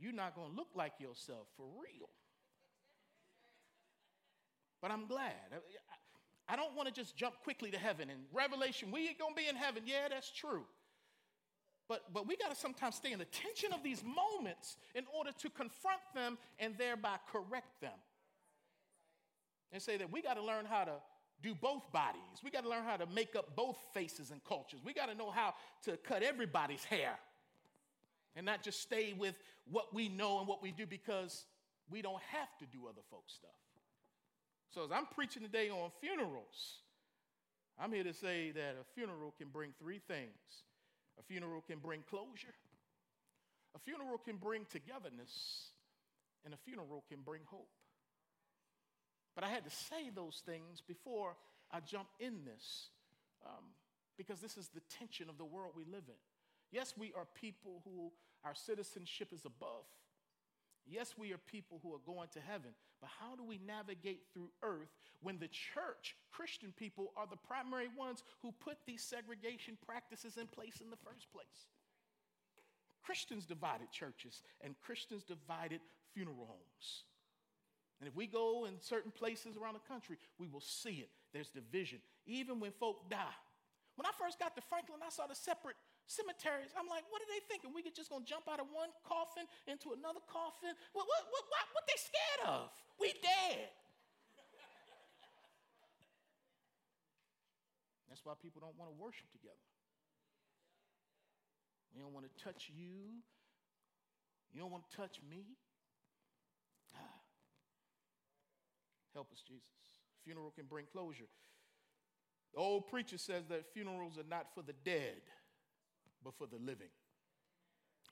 you're 0.00 0.12
not 0.12 0.34
going 0.34 0.50
to 0.50 0.56
look 0.56 0.68
like 0.74 0.92
yourself 0.98 1.46
for 1.56 1.64
real. 1.64 2.08
But 4.80 4.90
I'm 4.90 5.06
glad. 5.06 5.34
I 6.48 6.56
don't 6.56 6.74
want 6.74 6.88
to 6.88 6.94
just 6.94 7.16
jump 7.16 7.34
quickly 7.42 7.70
to 7.70 7.78
heaven. 7.78 8.10
And 8.10 8.20
Revelation, 8.32 8.90
we 8.90 9.08
ain't 9.08 9.18
going 9.18 9.34
to 9.34 9.40
be 9.40 9.48
in 9.48 9.56
heaven. 9.56 9.82
Yeah, 9.86 10.08
that's 10.08 10.30
true. 10.30 10.64
But, 11.88 12.12
but 12.12 12.26
we 12.26 12.36
got 12.36 12.50
to 12.50 12.56
sometimes 12.56 12.96
stay 12.96 13.12
in 13.12 13.18
the 13.18 13.24
tension 13.26 13.72
of 13.72 13.82
these 13.82 14.02
moments 14.04 14.76
in 14.94 15.04
order 15.16 15.30
to 15.38 15.50
confront 15.50 16.00
them 16.14 16.38
and 16.58 16.76
thereby 16.76 17.16
correct 17.32 17.80
them. 17.80 17.98
And 19.72 19.82
say 19.82 19.96
that 19.96 20.12
we 20.12 20.22
got 20.22 20.34
to 20.34 20.42
learn 20.42 20.64
how 20.64 20.84
to 20.84 20.92
do 21.42 21.54
both 21.54 21.90
bodies. 21.92 22.20
We 22.42 22.50
got 22.50 22.62
to 22.64 22.68
learn 22.68 22.84
how 22.84 22.96
to 22.96 23.06
make 23.06 23.36
up 23.36 23.54
both 23.56 23.76
faces 23.92 24.30
and 24.30 24.42
cultures. 24.44 24.80
We 24.84 24.92
got 24.92 25.06
to 25.06 25.14
know 25.14 25.30
how 25.30 25.54
to 25.84 25.96
cut 25.96 26.22
everybody's 26.22 26.84
hair 26.84 27.18
and 28.38 28.46
not 28.46 28.62
just 28.62 28.80
stay 28.80 29.12
with 29.18 29.34
what 29.68 29.92
we 29.92 30.08
know 30.08 30.38
and 30.38 30.46
what 30.46 30.62
we 30.62 30.70
do 30.70 30.86
because 30.86 31.44
we 31.90 32.00
don't 32.00 32.22
have 32.30 32.56
to 32.60 32.66
do 32.66 32.86
other 32.86 33.02
folks' 33.10 33.34
stuff. 33.34 33.50
So, 34.70 34.84
as 34.84 34.92
I'm 34.92 35.06
preaching 35.06 35.42
today 35.42 35.70
on 35.70 35.90
funerals, 36.00 36.78
I'm 37.80 37.92
here 37.92 38.04
to 38.04 38.14
say 38.14 38.52
that 38.52 38.76
a 38.80 38.84
funeral 38.94 39.34
can 39.36 39.48
bring 39.48 39.72
three 39.78 40.00
things 40.06 40.62
a 41.18 41.22
funeral 41.24 41.64
can 41.66 41.80
bring 41.80 42.04
closure, 42.08 42.54
a 43.74 43.78
funeral 43.80 44.18
can 44.18 44.36
bring 44.36 44.64
togetherness, 44.70 45.70
and 46.44 46.54
a 46.54 46.56
funeral 46.56 47.02
can 47.08 47.22
bring 47.24 47.42
hope. 47.46 47.68
But 49.34 49.42
I 49.42 49.48
had 49.48 49.64
to 49.64 49.70
say 49.70 50.10
those 50.14 50.42
things 50.46 50.80
before 50.80 51.34
I 51.72 51.80
jump 51.80 52.06
in 52.20 52.44
this 52.44 52.90
um, 53.44 53.64
because 54.16 54.40
this 54.40 54.56
is 54.56 54.68
the 54.68 54.80
tension 54.96 55.28
of 55.28 55.38
the 55.38 55.44
world 55.44 55.72
we 55.76 55.84
live 55.84 56.04
in. 56.06 56.20
Yes, 56.70 56.94
we 56.96 57.12
are 57.16 57.26
people 57.40 57.82
who 57.84 58.12
our 58.44 58.54
citizenship 58.54 59.32
is 59.32 59.44
above. 59.44 59.84
Yes, 60.86 61.14
we 61.18 61.32
are 61.32 61.38
people 61.38 61.80
who 61.82 61.92
are 61.92 62.00
going 62.06 62.28
to 62.32 62.40
heaven, 62.40 62.70
but 63.00 63.10
how 63.20 63.36
do 63.36 63.44
we 63.44 63.60
navigate 63.66 64.22
through 64.32 64.48
earth 64.62 64.88
when 65.20 65.38
the 65.38 65.48
church, 65.48 66.16
Christian 66.32 66.72
people, 66.76 67.12
are 67.16 67.26
the 67.28 67.36
primary 67.36 67.88
ones 67.96 68.24
who 68.40 68.52
put 68.52 68.78
these 68.86 69.02
segregation 69.02 69.76
practices 69.86 70.38
in 70.38 70.46
place 70.46 70.80
in 70.80 70.90
the 70.90 70.96
first 70.96 71.30
place? 71.30 71.68
Christians 73.04 73.44
divided 73.44 73.90
churches, 73.90 74.42
and 74.62 74.74
Christians 74.80 75.22
divided 75.22 75.80
funeral 76.14 76.46
homes. 76.46 77.04
And 78.00 78.08
if 78.08 78.14
we 78.14 78.26
go 78.26 78.64
in 78.64 78.80
certain 78.80 79.10
places 79.10 79.56
around 79.56 79.74
the 79.74 79.88
country, 79.88 80.16
we 80.38 80.48
will 80.48 80.60
see 80.60 81.04
it. 81.04 81.10
There's 81.32 81.48
division, 81.48 81.98
even 82.26 82.60
when 82.60 82.70
folk 82.72 83.10
die. 83.10 83.36
When 83.96 84.06
I 84.06 84.10
first 84.18 84.38
got 84.38 84.54
to 84.54 84.62
Franklin, 84.62 85.00
I 85.04 85.10
saw 85.10 85.26
the 85.26 85.34
separate 85.34 85.76
cemeteries. 86.08 86.72
I'm 86.72 86.88
like, 86.88 87.04
what 87.12 87.20
are 87.20 87.30
they 87.30 87.44
thinking? 87.46 87.70
We 87.76 87.84
could 87.84 87.94
just 87.94 88.08
gonna 88.08 88.24
jump 88.24 88.48
out 88.48 88.58
of 88.58 88.66
one 88.72 88.90
coffin 89.04 89.44
into 89.68 89.92
another 89.92 90.24
coffin? 90.26 90.72
What, 90.96 91.04
what, 91.04 91.22
what, 91.28 91.44
what, 91.52 91.64
what 91.76 91.84
they 91.84 92.00
scared 92.00 92.42
of? 92.48 92.72
We 92.96 93.12
dead. 93.20 93.70
That's 98.08 98.24
why 98.24 98.34
people 98.40 98.64
don't 98.64 98.74
want 98.74 98.90
to 98.90 98.96
worship 98.98 99.30
together. 99.30 99.62
We 101.94 102.02
don't 102.02 102.16
want 102.16 102.26
to 102.26 102.34
touch 102.42 102.72
you. 102.74 103.22
You 104.52 104.60
don't 104.60 104.72
want 104.72 104.88
to 104.90 104.96
touch 104.96 105.20
me. 105.30 105.44
Ah. 106.96 107.20
Help 109.14 109.30
us, 109.32 109.42
Jesus. 109.46 109.62
Funeral 110.24 110.50
can 110.50 110.66
bring 110.66 110.86
closure. 110.90 111.28
The 112.54 112.60
old 112.60 112.88
preacher 112.88 113.18
says 113.18 113.44
that 113.48 113.72
funerals 113.72 114.18
are 114.18 114.28
not 114.28 114.46
for 114.54 114.62
the 114.62 114.74
dead, 114.84 115.20
but 116.28 116.36
for 116.36 116.46
the 116.46 116.62
living. 116.62 116.90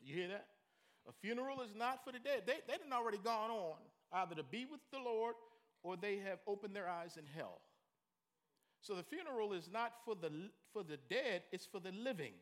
You 0.02 0.14
hear 0.14 0.28
that? 0.28 0.46
A 1.06 1.12
funeral 1.12 1.60
is 1.60 1.74
not 1.76 2.02
for 2.02 2.12
the 2.12 2.18
dead. 2.18 2.44
They, 2.46 2.54
they 2.66 2.78
done 2.78 2.92
already 2.92 3.18
gone 3.18 3.50
on 3.50 3.76
either 4.12 4.34
to 4.36 4.42
be 4.42 4.64
with 4.64 4.80
the 4.90 4.98
Lord 4.98 5.34
or 5.82 5.96
they 5.96 6.16
have 6.24 6.38
opened 6.46 6.74
their 6.74 6.88
eyes 6.88 7.18
in 7.18 7.24
hell. 7.36 7.60
So 8.80 8.94
the 8.94 9.02
funeral 9.02 9.52
is 9.52 9.68
not 9.70 9.92
for 10.04 10.14
the, 10.14 10.30
for 10.72 10.82
the 10.82 10.98
dead, 11.10 11.42
it's 11.52 11.66
for 11.66 11.78
the 11.78 11.92
living. 11.92 12.32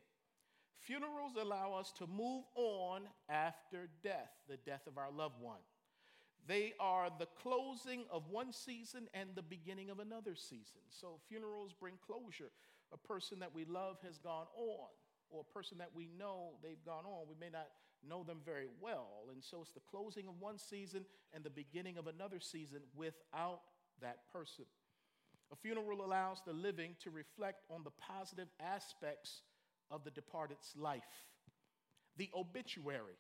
Funerals 0.79 1.33
allow 1.41 1.73
us 1.73 1.93
to 1.99 2.07
move 2.07 2.45
on 2.55 3.03
after 3.29 3.89
death, 4.03 4.31
the 4.49 4.59
death 4.59 4.87
of 4.87 4.97
our 4.97 5.11
loved 5.11 5.41
one. 5.41 5.61
They 6.47 6.75
are 6.79 7.09
the 7.19 7.29
closing 7.43 8.05
of 8.13 8.29
one 8.31 8.53
season 8.53 9.09
and 9.13 9.31
the 9.35 9.43
beginning 9.43 9.91
of 9.91 9.99
another 9.99 10.37
season. 10.37 10.83
So 10.91 11.19
funerals 11.29 11.73
bring 11.73 11.95
closure. 12.07 12.51
A 12.93 12.99
person 12.99 13.41
that 13.41 13.53
we 13.53 13.65
love 13.65 13.97
has 14.05 14.19
gone 14.19 14.47
on 14.57 14.89
or 15.35 15.41
a 15.41 15.53
person 15.53 15.79
that 15.79 15.91
we 15.95 16.09
know 16.19 16.53
they've 16.63 16.85
gone 16.87 17.05
on, 17.05 17.27
we 17.29 17.35
may 17.39 17.51
not 17.51 17.67
know 18.09 18.23
them 18.23 18.39
very 18.45 18.69
well. 18.81 19.27
And 19.33 19.43
so 19.43 19.59
it's 19.63 19.73
the 19.73 19.81
closing 19.91 20.29
of 20.29 20.35
one 20.39 20.59
season 20.59 21.05
and 21.33 21.43
the 21.43 21.51
beginning 21.51 21.99
of 21.99 22.07
another 22.07 22.39
season 22.39 22.81
without 22.95 23.61
that 24.01 24.19
person. 24.33 24.65
A 25.53 25.57
funeral 25.57 26.05
allows 26.05 26.39
the 26.47 26.53
living 26.53 26.97
to 27.03 27.11
reflect 27.11 27.65
on 27.71 27.83
the 27.85 27.91
positive 27.91 28.49
aspects 28.61 29.43
of 29.91 30.05
the 30.05 30.11
departed's 30.11 30.73
life. 30.77 31.03
The 32.17 32.31
obituary 32.35 33.19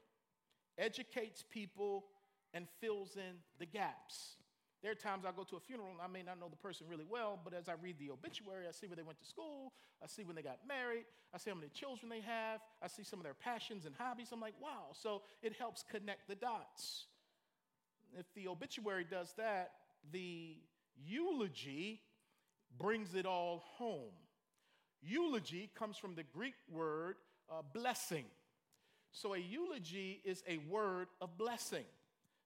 educates 0.78 1.44
people 1.50 2.04
and 2.52 2.66
fills 2.80 3.16
in 3.16 3.36
the 3.58 3.66
gaps. 3.66 4.36
There 4.84 4.92
are 4.92 4.94
times 4.94 5.24
I 5.24 5.32
go 5.34 5.44
to 5.44 5.56
a 5.56 5.60
funeral 5.60 5.88
and 5.92 6.00
I 6.02 6.08
may 6.08 6.22
not 6.22 6.38
know 6.38 6.50
the 6.50 6.56
person 6.56 6.86
really 6.90 7.06
well, 7.08 7.40
but 7.42 7.54
as 7.54 7.70
I 7.70 7.72
read 7.82 7.98
the 7.98 8.10
obituary, 8.10 8.66
I 8.68 8.70
see 8.70 8.86
where 8.86 8.96
they 8.96 9.02
went 9.02 9.18
to 9.18 9.24
school, 9.24 9.72
I 10.02 10.06
see 10.06 10.24
when 10.24 10.36
they 10.36 10.42
got 10.42 10.58
married, 10.68 11.06
I 11.32 11.38
see 11.38 11.48
how 11.48 11.56
many 11.56 11.70
children 11.70 12.10
they 12.10 12.20
have, 12.20 12.60
I 12.82 12.88
see 12.88 13.02
some 13.02 13.18
of 13.18 13.24
their 13.24 13.32
passions 13.32 13.86
and 13.86 13.94
hobbies. 13.96 14.28
I'm 14.30 14.42
like, 14.42 14.52
wow. 14.60 14.92
So 14.92 15.22
it 15.42 15.54
helps 15.58 15.82
connect 15.90 16.28
the 16.28 16.34
dots. 16.34 17.06
If 18.18 18.26
the 18.34 18.46
obituary 18.46 19.06
does 19.10 19.32
that, 19.38 19.70
the 20.12 20.58
eulogy 21.02 22.02
brings 22.78 23.14
it 23.14 23.24
all 23.24 23.64
home. 23.78 24.12
Eulogy 25.02 25.70
comes 25.74 25.96
from 25.96 26.14
the 26.14 26.24
Greek 26.24 26.56
word 26.70 27.16
uh, 27.50 27.62
blessing. 27.72 28.26
So 29.12 29.32
a 29.32 29.38
eulogy 29.38 30.20
is 30.26 30.44
a 30.46 30.58
word 30.68 31.08
of 31.22 31.38
blessing. 31.38 31.86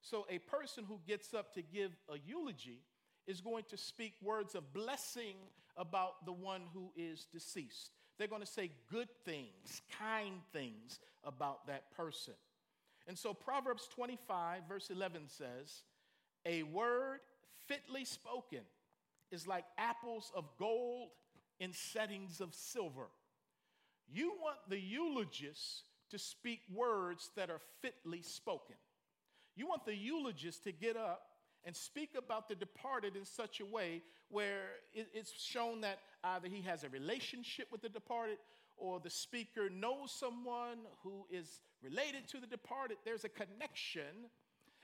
So, 0.09 0.27
a 0.31 0.39
person 0.39 0.85
who 0.89 1.01
gets 1.07 1.35
up 1.35 1.53
to 1.55 1.63
give 1.63 1.93
a 2.09 2.17
eulogy 2.27 2.81
is 3.27 3.43
going 3.43 3.65
to 3.69 3.77
speak 3.77 4.15
words 4.23 4.55
of 4.55 4.73
blessing 4.73 5.37
about 5.77 6.25
the 6.25 6.33
one 6.33 6.63
who 6.73 6.91
is 6.97 7.27
deceased. 7.31 7.91
They're 8.17 8.27
going 8.27 8.41
to 8.41 8.47
say 8.47 8.71
good 8.91 9.09
things, 9.27 9.83
kind 9.99 10.41
things 10.51 10.99
about 11.25 11.67
that 11.67 11.95
person. 11.95 12.33
And 13.07 13.19
so, 13.19 13.35
Proverbs 13.35 13.87
25, 13.95 14.63
verse 14.67 14.89
11 14.89 15.25
says, 15.27 15.83
A 16.47 16.63
word 16.63 17.21
fitly 17.67 18.07
spoken 18.07 18.63
is 19.31 19.47
like 19.47 19.67
apples 19.77 20.33
of 20.35 20.45
gold 20.59 21.11
in 21.61 21.75
settings 21.75 22.41
of 22.41 22.55
silver. 22.55 23.09
You 24.11 24.33
want 24.41 24.59
the 24.71 24.81
eulogist 24.81 25.83
to 26.11 26.19
speak 26.19 26.61
words 26.73 27.29
that 27.37 27.51
are 27.51 27.61
fitly 27.83 28.23
spoken. 28.23 28.77
You 29.59 29.67
want 29.67 29.85
the 29.85 29.97
eulogist 29.97 30.63
to 30.65 30.73
get 30.73 30.97
up 30.97 31.23
and 31.65 31.75
speak 31.75 32.11
about 32.17 32.49
the 32.49 32.55
departed 32.55 33.17
in 33.17 33.25
such 33.25 33.61
a 33.61 33.67
way 33.67 34.03
where 34.29 34.63
it's 34.95 35.33
shown 35.37 35.81
that 35.81 35.99
either 36.23 36.47
he 36.47 36.63
has 36.63 36.85
a 36.85 36.89
relationship 36.89 37.67
with 37.73 37.83
the 37.83 37.89
departed 37.89 38.39
or 38.77 39.01
the 39.01 39.11
speaker 39.11 39.69
knows 39.69 40.13
someone 40.13 40.79
who 41.03 41.27
is 41.29 41.61
related 41.83 42.29
to 42.29 42.41
the 42.41 42.47
departed. 42.47 42.99
There's 43.05 43.25
a 43.25 43.29
connection, 43.29 44.31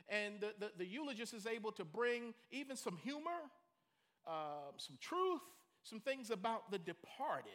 and 0.09 0.41
the, 0.41 0.55
the, 0.59 0.73
the 0.79 0.87
eulogist 0.87 1.35
is 1.35 1.47
able 1.47 1.71
to 1.71 1.85
bring 1.85 2.35
even 2.51 2.75
some 2.75 2.97
humor, 2.97 3.31
uh, 4.27 4.73
some 4.77 4.99
truth, 5.01 5.43
some 5.85 6.01
things 6.01 6.31
about 6.31 6.73
the 6.73 6.79
departed 6.79 7.53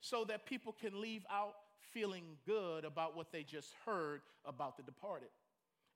so 0.00 0.24
that 0.24 0.44
people 0.44 0.74
can 0.78 1.00
leave 1.00 1.24
out 1.30 1.54
feeling 1.92 2.36
good 2.44 2.84
about 2.84 3.16
what 3.16 3.32
they 3.32 3.42
just 3.42 3.72
heard 3.86 4.20
about 4.44 4.76
the 4.76 4.82
departed. 4.82 5.28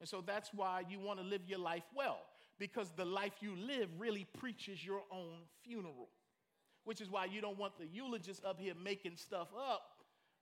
And 0.01 0.09
so 0.09 0.23
that's 0.25 0.51
why 0.55 0.85
you 0.89 0.99
want 1.01 1.19
to 1.19 1.25
live 1.25 1.43
your 1.47 1.59
life 1.59 1.85
well, 1.97 2.19
because 2.59 2.91
the 2.97 3.05
life 3.05 3.35
you 3.41 3.57
live 3.57 3.89
really 3.99 4.27
preaches 4.39 4.85
your 4.85 5.03
own 5.11 5.41
funeral, 5.65 6.09
which 6.85 7.01
is 7.01 7.11
why 7.11 7.25
you 7.25 7.41
don't 7.41 7.59
want 7.59 7.79
the 7.79 7.87
eulogist 7.87 8.45
up 8.45 8.61
here 8.61 8.75
making 8.83 9.17
stuff 9.17 9.49
up 9.57 9.83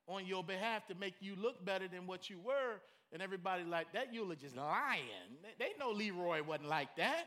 on 0.07 0.27
your 0.27 0.45
behalf 0.45 0.87
to 0.87 0.95
make 0.95 1.15
you 1.21 1.35
look 1.37 1.65
better 1.65 1.89
than 1.89 2.07
what 2.07 2.31
you 2.31 2.39
were. 2.39 2.81
And 3.13 3.23
everybody 3.23 3.65
like, 3.65 3.93
that 3.93 4.13
eulogist 4.13 4.57
lying. 4.57 5.03
They 5.59 5.71
know 5.79 5.91
Leroy 5.91 6.43
wasn't 6.43 6.69
like 6.69 6.95
that. 6.97 7.27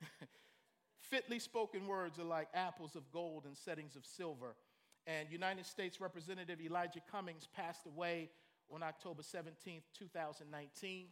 Fitly 1.00 1.38
spoken 1.38 1.86
words 1.86 2.18
are 2.18 2.24
like 2.24 2.48
apples 2.54 2.96
of 2.96 3.10
gold 3.12 3.44
and 3.44 3.56
settings 3.56 3.94
of 3.94 4.04
silver. 4.04 4.54
And 5.06 5.28
United 5.30 5.66
States 5.66 6.00
Representative 6.00 6.60
Elijah 6.60 7.00
Cummings 7.10 7.48
passed 7.54 7.86
away 7.86 8.30
on 8.72 8.82
October 8.82 9.22
17, 9.22 9.80
2019. 9.98 11.06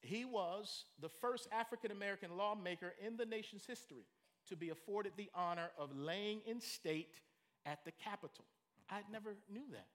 He 0.00 0.24
was 0.24 0.84
the 1.00 1.08
first 1.08 1.48
African 1.52 1.90
American 1.90 2.36
lawmaker 2.36 2.94
in 3.04 3.16
the 3.16 3.26
nation's 3.26 3.64
history 3.64 4.04
to 4.48 4.56
be 4.56 4.70
afforded 4.70 5.12
the 5.16 5.30
honor 5.34 5.70
of 5.78 5.96
laying 5.96 6.40
in 6.46 6.60
state 6.60 7.20
at 7.64 7.84
the 7.84 7.92
Capitol. 7.92 8.44
I 8.90 9.00
never 9.10 9.36
knew 9.52 9.64
that. 9.72 9.86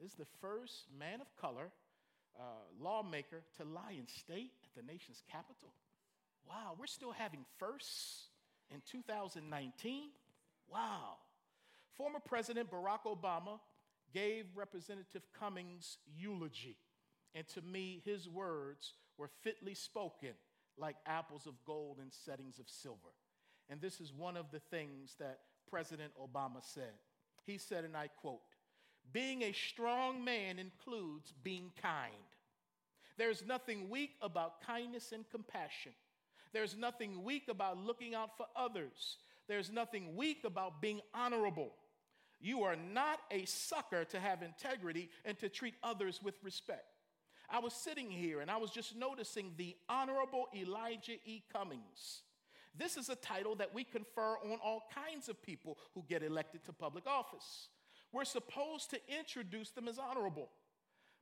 This 0.00 0.10
is 0.10 0.16
the 0.16 0.26
first 0.40 0.86
man 0.98 1.20
of 1.20 1.34
color 1.40 1.70
uh, 2.38 2.42
lawmaker 2.80 3.42
to 3.56 3.64
lie 3.64 3.94
in 3.98 4.06
state 4.06 4.52
at 4.64 4.74
the 4.74 4.92
nation's 4.92 5.22
capital. 5.30 5.72
Wow, 6.48 6.74
we're 6.78 6.86
still 6.86 7.12
having 7.12 7.44
firsts 7.58 8.26
in 8.72 8.82
2019? 8.90 10.10
Wow. 10.70 11.18
Former 11.96 12.18
President 12.20 12.70
Barack 12.70 13.04
Obama 13.06 13.58
gave 14.16 14.46
Representative 14.54 15.24
Cummings 15.38 15.98
eulogy. 16.16 16.78
And 17.34 17.46
to 17.48 17.60
me, 17.60 18.00
his 18.06 18.26
words 18.26 18.94
were 19.18 19.28
fitly 19.42 19.74
spoken 19.74 20.30
like 20.78 20.96
apples 21.04 21.46
of 21.46 21.52
gold 21.66 21.98
in 22.02 22.10
settings 22.10 22.58
of 22.58 22.66
silver. 22.66 23.12
And 23.68 23.78
this 23.78 24.00
is 24.00 24.14
one 24.14 24.38
of 24.38 24.50
the 24.50 24.60
things 24.70 25.16
that 25.18 25.40
President 25.70 26.12
Obama 26.18 26.62
said. 26.62 26.94
He 27.44 27.58
said, 27.58 27.84
and 27.84 27.94
I 27.94 28.08
quote, 28.08 28.40
being 29.12 29.42
a 29.42 29.52
strong 29.52 30.24
man 30.24 30.58
includes 30.58 31.34
being 31.44 31.70
kind. 31.82 32.14
There's 33.18 33.44
nothing 33.44 33.90
weak 33.90 34.12
about 34.22 34.62
kindness 34.66 35.12
and 35.12 35.28
compassion. 35.28 35.92
There's 36.54 36.74
nothing 36.74 37.22
weak 37.22 37.48
about 37.50 37.76
looking 37.76 38.14
out 38.14 38.30
for 38.38 38.46
others. 38.56 39.18
There's 39.46 39.70
nothing 39.70 40.16
weak 40.16 40.44
about 40.44 40.80
being 40.80 41.02
honorable. 41.12 41.72
You 42.40 42.62
are 42.62 42.76
not 42.76 43.20
a 43.30 43.44
sucker 43.44 44.04
to 44.04 44.20
have 44.20 44.42
integrity 44.42 45.10
and 45.24 45.38
to 45.38 45.48
treat 45.48 45.74
others 45.82 46.20
with 46.22 46.34
respect. 46.42 46.84
I 47.48 47.60
was 47.60 47.72
sitting 47.72 48.10
here 48.10 48.40
and 48.40 48.50
I 48.50 48.56
was 48.56 48.70
just 48.70 48.96
noticing 48.96 49.52
the 49.56 49.76
Honorable 49.88 50.46
Elijah 50.54 51.16
E. 51.24 51.42
Cummings. 51.52 52.22
This 52.76 52.96
is 52.96 53.08
a 53.08 53.16
title 53.16 53.54
that 53.56 53.74
we 53.74 53.84
confer 53.84 54.36
on 54.44 54.58
all 54.62 54.84
kinds 54.94 55.28
of 55.28 55.42
people 55.42 55.78
who 55.94 56.04
get 56.08 56.22
elected 56.22 56.64
to 56.64 56.72
public 56.72 57.06
office. 57.06 57.68
We're 58.12 58.24
supposed 58.24 58.90
to 58.90 59.00
introduce 59.08 59.70
them 59.70 59.88
as 59.88 59.98
honorable. 59.98 60.50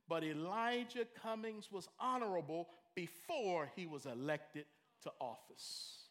But 0.07 0.23
Elijah 0.23 1.05
Cummings 1.21 1.71
was 1.71 1.87
honorable 1.99 2.69
before 2.93 3.71
he 3.75 3.87
was 3.87 4.05
elected 4.05 4.65
to 5.03 5.11
office. 5.19 6.09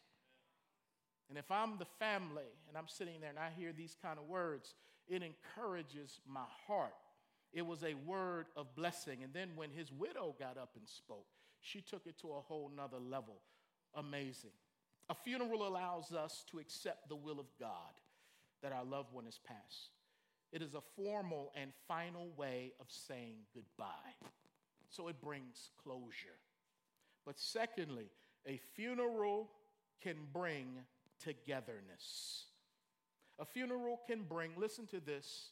And 1.28 1.38
if 1.38 1.50
I'm 1.50 1.78
the 1.78 1.86
family 1.98 2.44
and 2.68 2.76
I'm 2.76 2.88
sitting 2.88 3.20
there 3.20 3.30
and 3.30 3.38
I 3.38 3.50
hear 3.56 3.72
these 3.72 3.96
kind 4.00 4.18
of 4.18 4.26
words, 4.26 4.74
it 5.08 5.22
encourages 5.22 6.20
my 6.26 6.46
heart. 6.66 6.94
It 7.52 7.66
was 7.66 7.84
a 7.84 7.94
word 7.94 8.46
of 8.56 8.74
blessing. 8.74 9.22
And 9.22 9.32
then 9.32 9.50
when 9.54 9.70
his 9.70 9.92
widow 9.92 10.34
got 10.38 10.56
up 10.58 10.70
and 10.76 10.88
spoke, 10.88 11.26
she 11.60 11.80
took 11.80 12.06
it 12.06 12.18
to 12.20 12.32
a 12.32 12.40
whole 12.40 12.70
nother 12.74 12.98
level. 12.98 13.40
Amazing. 13.94 14.50
A 15.08 15.14
funeral 15.14 15.66
allows 15.66 16.12
us 16.12 16.44
to 16.50 16.58
accept 16.58 17.08
the 17.08 17.16
will 17.16 17.38
of 17.38 17.46
God 17.60 18.00
that 18.62 18.72
our 18.72 18.84
loved 18.84 19.12
one 19.12 19.26
has 19.26 19.38
passed. 19.38 19.90
It 20.52 20.62
is 20.62 20.74
a 20.74 20.82
formal 20.96 21.52
and 21.54 21.72
final 21.86 22.30
way 22.36 22.72
of 22.80 22.86
saying 22.88 23.36
goodbye. 23.54 24.14
So 24.88 25.08
it 25.08 25.20
brings 25.20 25.70
closure. 25.82 26.38
But 27.26 27.38
secondly, 27.38 28.10
a 28.46 28.60
funeral 28.74 29.50
can 30.02 30.16
bring 30.32 30.68
togetherness. 31.22 32.46
A 33.38 33.44
funeral 33.44 34.00
can 34.06 34.22
bring, 34.22 34.52
listen 34.56 34.86
to 34.88 35.00
this, 35.00 35.50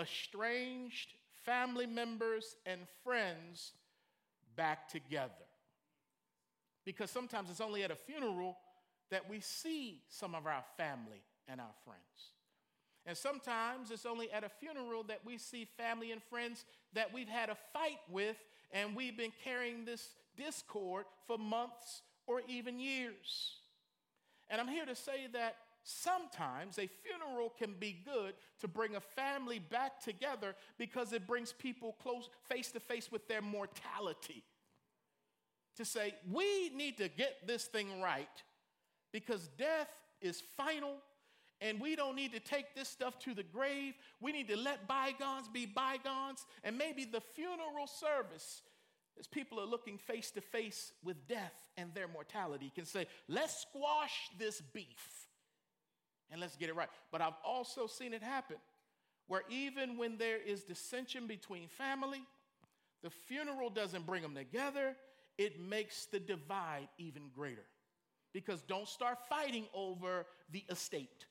estranged 0.00 1.14
family 1.44 1.86
members 1.86 2.56
and 2.64 2.80
friends 3.04 3.72
back 4.56 4.88
together. 4.88 5.32
Because 6.84 7.10
sometimes 7.10 7.50
it's 7.50 7.60
only 7.60 7.82
at 7.82 7.90
a 7.90 7.96
funeral 7.96 8.56
that 9.10 9.28
we 9.28 9.40
see 9.40 10.02
some 10.08 10.34
of 10.34 10.46
our 10.46 10.64
family 10.76 11.22
and 11.48 11.60
our 11.60 11.74
friends. 11.84 12.00
And 13.04 13.16
sometimes 13.16 13.90
it's 13.90 14.06
only 14.06 14.30
at 14.32 14.42
a 14.42 14.48
funeral 14.48 15.04
that 15.04 15.20
we 15.24 15.38
see 15.38 15.68
family 15.76 16.10
and 16.10 16.20
friends 16.22 16.64
that 16.92 17.12
we've 17.12 17.28
had 17.28 17.50
a 17.50 17.56
fight 17.72 18.00
with 18.10 18.36
and 18.72 18.96
we've 18.96 19.16
been 19.16 19.32
carrying 19.44 19.84
this 19.84 20.08
discord 20.36 21.04
for 21.26 21.38
months 21.38 22.02
or 22.26 22.42
even 22.48 22.80
years. 22.80 23.58
And 24.48 24.60
I'm 24.60 24.68
here 24.68 24.86
to 24.86 24.96
say 24.96 25.28
that 25.32 25.56
sometimes 25.86 26.78
a 26.78 26.88
funeral 27.04 27.52
can 27.56 27.74
be 27.78 28.02
good 28.04 28.34
to 28.60 28.66
bring 28.66 28.96
a 28.96 29.00
family 29.00 29.60
back 29.60 30.02
together 30.02 30.56
because 30.78 31.12
it 31.12 31.26
brings 31.26 31.52
people 31.52 31.96
close 32.02 32.28
face 32.48 32.72
to 32.72 32.80
face 32.80 33.10
with 33.12 33.26
their 33.28 33.40
mortality. 33.40 34.42
To 35.76 35.84
say, 35.84 36.14
we 36.30 36.70
need 36.70 36.98
to 36.98 37.08
get 37.08 37.46
this 37.46 37.66
thing 37.66 38.00
right 38.02 38.28
because 39.12 39.48
death 39.58 39.90
is 40.20 40.42
final 40.56 40.96
and 41.60 41.80
we 41.80 41.94
don't 41.94 42.16
need 42.16 42.32
to 42.32 42.40
take 42.40 42.74
this 42.74 42.88
stuff 42.88 43.18
to 43.20 43.32
the 43.32 43.44
grave. 43.44 43.94
We 44.20 44.32
need 44.32 44.48
to 44.48 44.56
let 44.56 44.88
bygones 44.88 45.48
be 45.48 45.66
bygones. 45.66 46.44
And 46.64 46.76
maybe 46.76 47.04
the 47.04 47.20
funeral 47.20 47.86
service, 47.86 48.62
as 49.20 49.26
people 49.28 49.60
are 49.60 49.66
looking 49.66 49.98
face 49.98 50.32
to 50.32 50.40
face 50.40 50.92
with 51.04 51.28
death 51.28 51.54
and 51.76 51.94
their 51.94 52.08
mortality, 52.08 52.72
can 52.74 52.86
say, 52.86 53.06
let's 53.28 53.62
squash 53.62 54.30
this 54.38 54.60
beef 54.60 55.25
and 56.30 56.40
let's 56.40 56.56
get 56.56 56.68
it 56.68 56.76
right. 56.76 56.88
But 57.10 57.20
I've 57.20 57.36
also 57.44 57.86
seen 57.86 58.12
it 58.12 58.22
happen 58.22 58.56
where 59.28 59.42
even 59.48 59.96
when 59.96 60.18
there 60.18 60.38
is 60.38 60.62
dissension 60.62 61.26
between 61.26 61.68
family, 61.68 62.22
the 63.02 63.10
funeral 63.10 63.70
doesn't 63.70 64.06
bring 64.06 64.22
them 64.22 64.34
together, 64.34 64.96
it 65.38 65.60
makes 65.60 66.06
the 66.06 66.20
divide 66.20 66.88
even 66.98 67.22
greater. 67.34 67.64
Because 68.32 68.62
don't 68.62 68.88
start 68.88 69.18
fighting 69.28 69.64
over 69.74 70.26
the 70.52 70.64
estate. 70.70 71.26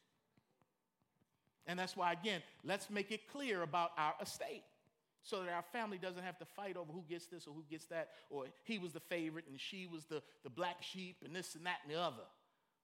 And 1.67 1.79
that's 1.79 1.95
why, 1.95 2.12
again, 2.12 2.41
let's 2.63 2.89
make 2.89 3.12
it 3.12 3.27
clear 3.31 3.62
about 3.63 3.91
our 3.97 4.13
estate 4.21 4.63
so 5.23 5.43
that 5.43 5.51
our 5.51 5.63
family 5.73 5.97
doesn't 5.97 6.23
have 6.23 6.38
to 6.38 6.45
fight 6.45 6.77
over 6.77 6.91
who 6.91 7.03
gets 7.10 7.25
this 7.25 7.47
or 7.47 7.53
who 7.53 7.63
gets 7.69 7.86
that, 7.88 8.10
or 8.29 8.45
he 8.63 8.77
was 8.77 8.93
the 8.93 8.99
favorite 8.99 9.45
and 9.49 9.60
she 9.60 9.88
was 9.88 10.05
the, 10.05 10.21
the 10.43 10.49
black 10.49 10.77
sheep 10.81 11.17
and 11.25 11.36
this 11.36 11.55
and 11.55 11.65
that 11.65 11.77
and 11.84 11.95
the 11.95 11.99
other. 11.99 12.23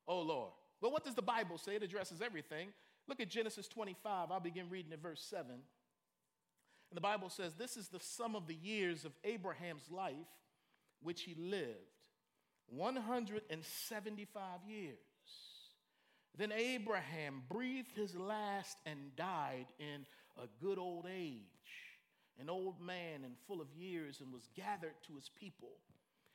Oh, 0.08 0.22
Lord. 0.22 0.52
Well, 0.82 0.92
what 0.92 1.06
does 1.06 1.16
the 1.16 1.22
Bible 1.22 1.58
say? 1.58 1.76
It 1.76 1.84
addresses 1.84 2.22
everything. 2.22 2.70
Look 3.08 3.20
at 3.20 3.30
Genesis 3.30 3.68
25. 3.68 4.32
I'll 4.32 4.40
begin 4.40 4.70
reading 4.70 4.92
at 4.94 5.02
verse 5.02 5.22
7. 5.22 5.46
And 5.52 5.62
the 6.94 7.02
Bible 7.02 7.30
says, 7.30 7.54
This 7.54 7.78
is 7.78 7.88
the 7.88 8.00
sum 8.00 8.36
of 8.36 8.48
the 8.48 8.56
years 8.56 9.06
of 9.06 9.14
Abraham's 9.24 9.90
life 9.92 10.16
which 11.02 11.22
he 11.24 11.36
lived 11.36 11.78
175 12.68 14.44
years. 14.68 14.98
Then 16.38 16.52
Abraham 16.52 17.44
breathed 17.50 17.96
his 17.96 18.16
last 18.16 18.78
and 18.86 19.16
died 19.16 19.68
in 19.80 20.06
a 20.42 20.48
good 20.64 20.80
old 20.80 21.06
age, 21.06 21.42
an 22.40 22.50
old 22.50 22.80
man 22.80 23.24
and 23.26 23.36
full 23.48 23.62
of 23.62 23.68
years, 23.76 24.22
and 24.22 24.32
was 24.32 24.48
gathered 24.56 24.96
to 25.08 25.16
his 25.16 25.30
people. 25.40 25.74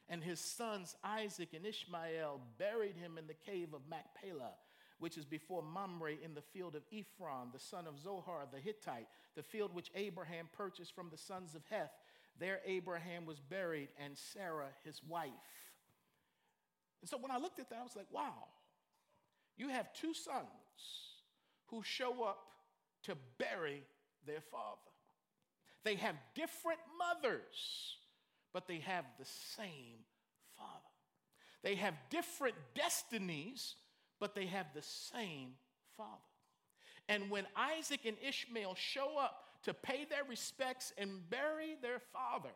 And 0.08 0.22
his 0.22 0.40
sons 0.40 0.94
Isaac 1.02 1.48
and 1.54 1.66
Ishmael 1.66 2.40
buried 2.58 2.96
him 2.96 3.18
in 3.18 3.26
the 3.26 3.34
cave 3.34 3.74
of 3.74 3.80
Machpelah, 3.88 4.52
which 4.98 5.18
is 5.18 5.24
before 5.24 5.62
Mamre 5.62 6.12
in 6.22 6.34
the 6.34 6.42
field 6.42 6.76
of 6.76 6.82
Ephron, 6.92 7.48
the 7.52 7.58
son 7.58 7.86
of 7.86 7.98
Zohar 7.98 8.46
the 8.52 8.60
Hittite, 8.60 9.08
the 9.34 9.42
field 9.42 9.74
which 9.74 9.90
Abraham 9.94 10.48
purchased 10.56 10.94
from 10.94 11.10
the 11.10 11.18
sons 11.18 11.54
of 11.54 11.62
Heth. 11.68 11.92
There 12.38 12.60
Abraham 12.66 13.26
was 13.26 13.40
buried, 13.40 13.88
and 13.98 14.16
Sarah 14.16 14.68
his 14.84 15.02
wife. 15.02 15.30
And 17.00 17.08
so 17.08 17.18
when 17.18 17.30
I 17.30 17.38
looked 17.38 17.58
at 17.58 17.70
that, 17.70 17.78
I 17.80 17.82
was 17.82 17.96
like, 17.96 18.12
wow, 18.12 18.44
you 19.56 19.68
have 19.68 19.92
two 19.92 20.14
sons 20.14 20.46
who 21.66 21.82
show 21.82 22.24
up 22.24 22.38
to 23.04 23.16
bury 23.38 23.82
their 24.26 24.40
father. 24.40 24.80
They 25.84 25.94
have 25.96 26.16
different 26.34 26.80
mothers, 26.98 27.96
but 28.56 28.66
they 28.66 28.78
have 28.78 29.04
the 29.18 29.26
same 29.54 29.98
father. 30.56 30.70
They 31.62 31.74
have 31.74 31.92
different 32.08 32.54
destinies, 32.74 33.74
but 34.18 34.34
they 34.34 34.46
have 34.46 34.64
the 34.74 34.80
same 34.80 35.50
father. 35.94 36.08
And 37.06 37.28
when 37.28 37.44
Isaac 37.54 38.06
and 38.06 38.16
Ishmael 38.26 38.74
show 38.74 39.18
up 39.20 39.42
to 39.64 39.74
pay 39.74 40.06
their 40.08 40.24
respects 40.26 40.94
and 40.96 41.28
bury 41.28 41.76
their 41.82 42.00
father, 42.14 42.54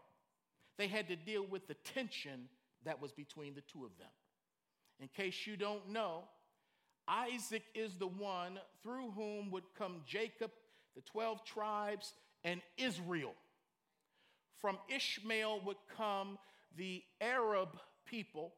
they 0.78 0.88
had 0.88 1.06
to 1.08 1.16
deal 1.16 1.44
with 1.44 1.68
the 1.68 1.74
tension 1.74 2.48
that 2.86 3.02
was 3.02 3.12
between 3.12 3.52
the 3.52 3.60
two 3.70 3.84
of 3.84 3.90
them. 3.98 4.08
In 5.00 5.08
case 5.08 5.46
you 5.46 5.58
don't 5.58 5.90
know, 5.90 6.24
Isaac 7.06 7.64
is 7.74 7.96
the 7.96 8.06
one 8.06 8.58
through 8.82 9.10
whom 9.10 9.50
would 9.50 9.64
come 9.76 10.00
Jacob, 10.06 10.50
the 10.96 11.02
12 11.02 11.44
tribes, 11.44 12.14
and 12.42 12.62
Israel. 12.78 13.34
From 14.61 14.79
Ishmael 14.88 15.61
would 15.64 15.77
come 15.96 16.38
the 16.77 17.03
Arab 17.20 17.79
people, 18.05 18.53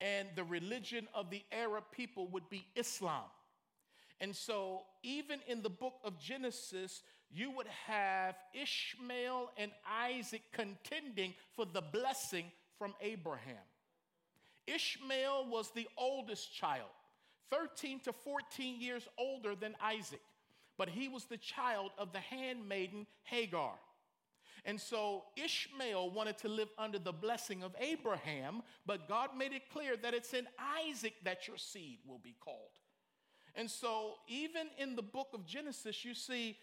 and 0.00 0.28
the 0.34 0.44
religion 0.44 1.06
of 1.14 1.30
the 1.30 1.42
Arab 1.52 1.84
people 1.92 2.26
would 2.28 2.48
be 2.48 2.66
Islam. 2.74 3.24
And 4.20 4.34
so, 4.34 4.82
even 5.02 5.40
in 5.46 5.62
the 5.62 5.70
book 5.70 5.94
of 6.04 6.18
Genesis, 6.18 7.02
you 7.30 7.50
would 7.52 7.68
have 7.86 8.34
Ishmael 8.54 9.50
and 9.56 9.70
Isaac 9.88 10.42
contending 10.52 11.34
for 11.54 11.64
the 11.64 11.80
blessing 11.80 12.46
from 12.78 12.94
Abraham. 13.00 13.56
Ishmael 14.66 15.48
was 15.48 15.70
the 15.70 15.88
oldest 15.96 16.54
child, 16.54 16.90
13 17.50 18.00
to 18.00 18.12
14 18.12 18.80
years 18.80 19.08
older 19.18 19.54
than 19.54 19.74
Isaac, 19.82 20.20
but 20.76 20.88
he 20.88 21.08
was 21.08 21.24
the 21.24 21.36
child 21.38 21.90
of 21.98 22.12
the 22.12 22.20
handmaiden 22.20 23.06
Hagar. 23.22 23.74
And 24.64 24.80
so 24.80 25.24
Ishmael 25.36 26.10
wanted 26.10 26.38
to 26.38 26.48
live 26.48 26.68
under 26.78 26.98
the 26.98 27.12
blessing 27.12 27.62
of 27.62 27.74
Abraham, 27.78 28.62
but 28.86 29.08
God 29.08 29.30
made 29.36 29.52
it 29.52 29.70
clear 29.72 29.96
that 29.96 30.14
it's 30.14 30.34
in 30.34 30.46
Isaac 30.86 31.14
that 31.24 31.48
your 31.48 31.56
seed 31.56 31.98
will 32.06 32.18
be 32.18 32.36
called. 32.40 32.78
And 33.54 33.70
so, 33.70 34.14
even 34.28 34.68
in 34.78 34.94
the 34.94 35.02
book 35.02 35.28
of 35.34 35.44
Genesis, 35.44 36.04
you 36.04 36.14
see 36.14 36.56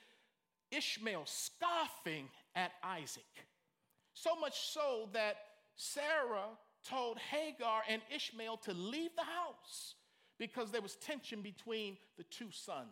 Ishmael 0.71 1.23
scoffing 1.25 2.29
at 2.55 2.71
Isaac. 2.83 3.23
So 4.13 4.35
much 4.35 4.59
so 4.71 5.09
that 5.13 5.37
Sarah 5.75 6.49
told 6.87 7.17
Hagar 7.17 7.81
and 7.87 8.01
Ishmael 8.13 8.57
to 8.57 8.73
leave 8.73 9.15
the 9.15 9.23
house 9.23 9.95
because 10.37 10.71
there 10.71 10.81
was 10.81 10.95
tension 10.95 11.41
between 11.41 11.97
the 12.17 12.23
two 12.23 12.51
sons. 12.51 12.87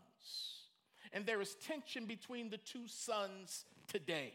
And 1.14 1.26
there 1.26 1.42
is 1.42 1.56
tension 1.56 2.06
between 2.06 2.50
the 2.50 2.58
two 2.58 2.88
sons 2.88 3.66
today, 3.88 4.34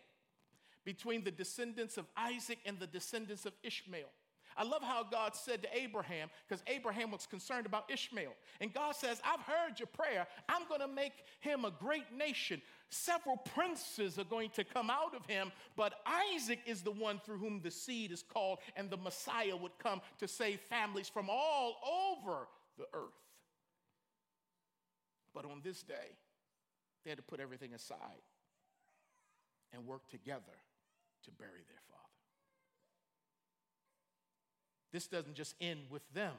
between 0.85 1.25
the 1.25 1.31
descendants 1.31 1.97
of 1.97 2.07
Isaac 2.16 2.59
and 2.64 2.79
the 2.79 2.87
descendants 2.87 3.47
of 3.47 3.53
Ishmael. 3.62 4.09
I 4.57 4.64
love 4.64 4.83
how 4.83 5.05
God 5.05 5.35
said 5.37 5.62
to 5.62 5.69
Abraham, 5.77 6.29
because 6.47 6.62
Abraham 6.66 7.12
was 7.12 7.27
concerned 7.27 7.66
about 7.66 7.90
Ishmael. 7.90 8.33
And 8.61 8.75
God 8.75 8.97
says, 8.97 9.21
I've 9.25 9.40
heard 9.40 9.79
your 9.79 9.87
prayer. 9.87 10.27
I'm 10.49 10.66
going 10.69 10.81
to 10.81 10.88
make 10.88 11.12
him 11.40 11.64
a 11.64 11.71
great 11.71 12.12
nation. 12.16 12.61
Several 12.90 13.37
princes 13.37 14.19
are 14.19 14.25
going 14.25 14.51
to 14.51 14.64
come 14.64 14.90
out 14.90 15.14
of 15.14 15.25
him, 15.27 15.53
but 15.77 15.95
Isaac 16.35 16.59
is 16.66 16.83
the 16.83 16.90
one 16.90 17.21
through 17.25 17.38
whom 17.38 17.61
the 17.62 17.71
seed 17.71 18.11
is 18.11 18.23
called, 18.23 18.59
and 18.77 18.90
the 18.90 18.97
Messiah 18.97 19.57
would 19.57 19.79
come 19.79 20.01
to 20.19 20.27
save 20.27 20.61
families 20.61 21.09
from 21.09 21.29
all 21.31 22.19
over 22.23 22.49
the 22.77 22.87
earth. 22.93 23.14
But 25.33 25.45
on 25.45 25.61
this 25.62 25.83
day, 25.83 26.16
they 27.05 27.11
had 27.11 27.19
to 27.19 27.23
put 27.23 27.38
everything 27.38 27.73
aside 27.73 27.99
and 29.73 29.87
work 29.87 30.09
together 30.11 30.43
to 31.24 31.30
bury 31.30 31.62
their 31.68 31.83
father. 31.88 32.00
This 34.92 35.06
doesn't 35.06 35.35
just 35.35 35.54
end 35.61 35.80
with 35.90 36.02
them, 36.12 36.35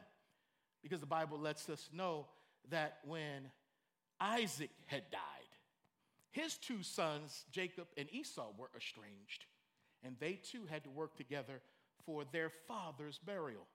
because 0.82 1.00
the 1.00 1.06
Bible 1.06 1.38
lets 1.38 1.70
us 1.70 1.90
know 1.94 2.28
that 2.70 3.00
when 3.06 3.50
Isaac 4.20 4.72
had 4.86 5.10
died, 5.12 5.22
his 6.32 6.58
two 6.58 6.84
sons, 6.84 7.46
Jacob 7.52 7.88
and 7.98 8.08
Esau, 8.12 8.52
were 8.58 8.70
estranged, 8.76 9.46
and 10.04 10.16
they 10.20 10.34
too 10.34 10.66
had 10.70 10.84
to 10.84 10.90
work 10.90 11.16
together 11.16 11.62
for 12.06 12.24
their 12.32 12.50
father's 12.68 13.20
burial. 13.20 13.68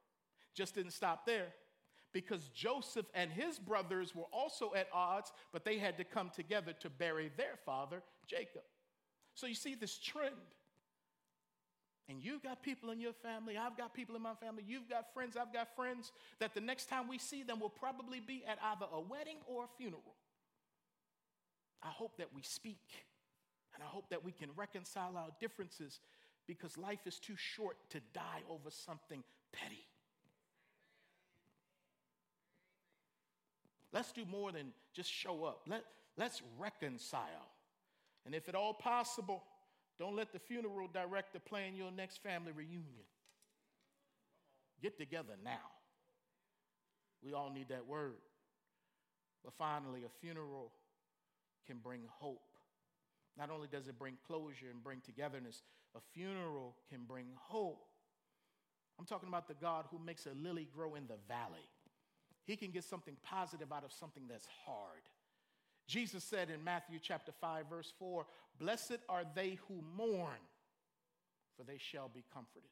Just 0.54 0.74
didn't 0.74 0.92
stop 0.92 1.26
there, 1.26 1.48
because 2.12 2.48
Joseph 2.54 3.06
and 3.14 3.30
his 3.30 3.58
brothers 3.58 4.14
were 4.14 4.24
also 4.32 4.72
at 4.74 4.88
odds, 4.92 5.32
but 5.52 5.64
they 5.64 5.78
had 5.78 5.98
to 5.98 6.04
come 6.04 6.30
together 6.30 6.72
to 6.80 6.88
bury 6.88 7.30
their 7.36 7.56
father, 7.64 8.02
Jacob. 8.26 8.62
So 9.34 9.46
you 9.46 9.54
see 9.54 9.74
this 9.74 9.98
trend 9.98 10.34
and 12.08 12.22
you've 12.22 12.42
got 12.42 12.62
people 12.62 12.90
in 12.90 13.00
your 13.00 13.12
family, 13.12 13.56
I've 13.56 13.76
got 13.76 13.94
people 13.94 14.14
in 14.16 14.22
my 14.22 14.34
family, 14.34 14.62
you've 14.66 14.88
got 14.88 15.12
friends, 15.12 15.36
I've 15.36 15.52
got 15.52 15.74
friends, 15.74 16.12
that 16.38 16.54
the 16.54 16.60
next 16.60 16.88
time 16.88 17.08
we 17.08 17.18
see 17.18 17.42
them 17.42 17.60
will 17.60 17.70
probably 17.70 18.20
be 18.20 18.44
at 18.46 18.58
either 18.62 18.86
a 18.92 19.00
wedding 19.00 19.38
or 19.46 19.64
a 19.64 19.68
funeral. 19.76 20.14
I 21.82 21.88
hope 21.88 22.16
that 22.18 22.28
we 22.34 22.42
speak 22.42 23.06
and 23.74 23.82
I 23.82 23.86
hope 23.86 24.08
that 24.10 24.24
we 24.24 24.32
can 24.32 24.48
reconcile 24.56 25.16
our 25.16 25.28
differences 25.40 26.00
because 26.46 26.78
life 26.78 27.06
is 27.06 27.18
too 27.18 27.36
short 27.36 27.76
to 27.90 28.00
die 28.14 28.42
over 28.48 28.70
something 28.70 29.22
petty. 29.52 29.86
Let's 33.92 34.12
do 34.12 34.24
more 34.24 34.52
than 34.52 34.72
just 34.94 35.10
show 35.10 35.44
up. 35.44 35.62
Let, 35.66 35.84
let's 36.16 36.42
reconcile. 36.58 37.50
And 38.24 38.34
if 38.34 38.48
at 38.48 38.54
all 38.54 38.74
possible, 38.74 39.44
don't 39.98 40.16
let 40.16 40.32
the 40.32 40.38
funeral 40.38 40.88
director 40.92 41.38
plan 41.38 41.74
your 41.74 41.90
next 41.90 42.22
family 42.22 42.52
reunion. 42.52 43.06
Get 44.82 44.98
together 44.98 45.34
now. 45.42 45.70
We 47.22 47.32
all 47.32 47.50
need 47.50 47.70
that 47.70 47.86
word. 47.86 48.20
But 49.42 49.54
finally, 49.54 50.02
a 50.04 50.10
funeral 50.20 50.72
can 51.66 51.78
bring 51.78 52.02
hope. 52.08 52.42
Not 53.38 53.50
only 53.50 53.68
does 53.68 53.88
it 53.88 53.98
bring 53.98 54.16
closure 54.26 54.70
and 54.70 54.82
bring 54.82 55.00
togetherness, 55.00 55.62
a 55.94 56.00
funeral 56.12 56.76
can 56.90 57.04
bring 57.04 57.26
hope. 57.34 57.86
I'm 58.98 59.06
talking 59.06 59.28
about 59.28 59.48
the 59.48 59.54
God 59.54 59.86
who 59.90 59.98
makes 59.98 60.26
a 60.26 60.32
lily 60.34 60.68
grow 60.74 60.94
in 60.94 61.06
the 61.06 61.18
valley. 61.28 61.68
He 62.44 62.56
can 62.56 62.70
get 62.70 62.84
something 62.84 63.16
positive 63.22 63.72
out 63.72 63.84
of 63.84 63.92
something 63.92 64.24
that's 64.28 64.46
hard. 64.64 65.02
Jesus 65.86 66.24
said 66.24 66.50
in 66.50 66.64
Matthew 66.64 66.98
chapter 67.00 67.32
5 67.32 67.66
verse 67.66 67.92
4, 67.98 68.26
"Blessed 68.58 68.98
are 69.08 69.24
they 69.24 69.54
who 69.68 69.82
mourn, 69.82 70.40
for 71.56 71.64
they 71.64 71.78
shall 71.78 72.08
be 72.08 72.22
comforted." 72.32 72.70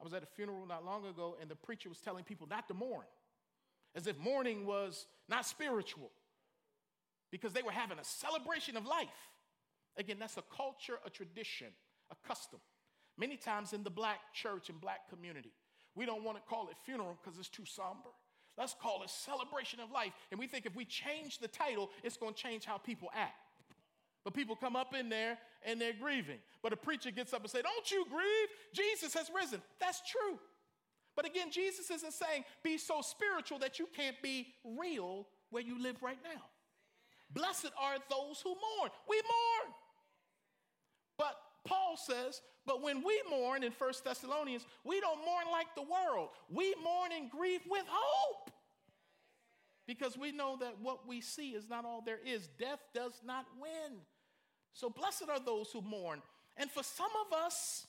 I 0.00 0.04
was 0.04 0.14
at 0.14 0.22
a 0.22 0.26
funeral 0.26 0.66
not 0.66 0.84
long 0.84 1.06
ago 1.06 1.36
and 1.40 1.50
the 1.50 1.56
preacher 1.56 1.88
was 1.88 2.00
telling 2.00 2.24
people 2.24 2.46
not 2.46 2.66
to 2.68 2.74
mourn, 2.74 3.06
as 3.94 4.06
if 4.06 4.18
mourning 4.18 4.66
was 4.66 5.06
not 5.28 5.46
spiritual 5.46 6.10
because 7.30 7.52
they 7.52 7.62
were 7.62 7.72
having 7.72 7.98
a 7.98 8.04
celebration 8.04 8.76
of 8.76 8.84
life. 8.84 9.30
Again, 9.96 10.18
that's 10.18 10.36
a 10.38 10.42
culture, 10.42 10.98
a 11.04 11.10
tradition, 11.10 11.72
a 12.10 12.16
custom. 12.26 12.60
Many 13.16 13.36
times 13.36 13.72
in 13.72 13.82
the 13.82 13.90
black 13.90 14.32
church 14.32 14.70
and 14.70 14.80
black 14.80 15.08
community, 15.08 15.52
we 15.94 16.06
don't 16.06 16.24
want 16.24 16.38
to 16.38 16.42
call 16.48 16.68
it 16.68 16.76
funeral 16.84 17.18
because 17.22 17.38
it's 17.38 17.48
too 17.48 17.66
somber. 17.66 18.10
Let's 18.58 18.74
call 18.74 19.02
it 19.02 19.10
celebration 19.10 19.80
of 19.80 19.90
life. 19.90 20.12
And 20.30 20.38
we 20.38 20.46
think 20.46 20.66
if 20.66 20.76
we 20.76 20.84
change 20.84 21.38
the 21.38 21.48
title, 21.48 21.90
it's 22.02 22.16
going 22.16 22.34
to 22.34 22.40
change 22.40 22.64
how 22.64 22.78
people 22.78 23.10
act. 23.14 23.34
But 24.24 24.34
people 24.34 24.54
come 24.54 24.76
up 24.76 24.94
in 24.94 25.08
there 25.08 25.38
and 25.64 25.80
they're 25.80 25.92
grieving. 25.92 26.38
But 26.62 26.72
a 26.72 26.76
preacher 26.76 27.10
gets 27.10 27.32
up 27.32 27.40
and 27.40 27.50
say, 27.50 27.62
"Don't 27.62 27.90
you 27.90 28.04
grieve? 28.08 28.48
Jesus 28.72 29.14
has 29.14 29.30
risen." 29.34 29.62
That's 29.80 30.00
true. 30.08 30.38
But 31.16 31.26
again, 31.26 31.50
Jesus 31.50 31.90
isn't 31.90 32.12
saying 32.12 32.44
be 32.62 32.78
so 32.78 33.02
spiritual 33.02 33.58
that 33.58 33.78
you 33.78 33.86
can't 33.86 34.20
be 34.22 34.54
real 34.64 35.26
where 35.50 35.62
you 35.62 35.78
live 35.78 36.02
right 36.02 36.22
now. 36.22 36.42
Blessed 37.30 37.70
are 37.78 37.96
those 38.08 38.40
who 38.42 38.50
mourn. 38.50 38.90
We 39.08 39.20
mourn. 39.22 39.74
Paul 41.64 41.96
says, 41.96 42.40
but 42.66 42.82
when 42.82 43.02
we 43.04 43.20
mourn 43.30 43.62
in 43.62 43.72
1 43.72 43.92
Thessalonians, 44.04 44.66
we 44.84 45.00
don't 45.00 45.24
mourn 45.24 45.44
like 45.50 45.74
the 45.74 45.82
world. 45.82 46.30
We 46.50 46.74
mourn 46.82 47.10
and 47.16 47.30
grieve 47.30 47.62
with 47.68 47.84
hope. 47.88 48.50
Because 49.86 50.16
we 50.16 50.30
know 50.30 50.56
that 50.60 50.76
what 50.80 51.08
we 51.08 51.20
see 51.20 51.50
is 51.50 51.68
not 51.68 51.84
all 51.84 52.02
there 52.04 52.20
is. 52.24 52.48
Death 52.58 52.80
does 52.94 53.20
not 53.24 53.46
win. 53.60 53.98
So 54.72 54.88
blessed 54.88 55.24
are 55.28 55.40
those 55.40 55.70
who 55.72 55.80
mourn. 55.82 56.22
And 56.56 56.70
for 56.70 56.82
some 56.82 57.10
of 57.26 57.36
us, 57.36 57.86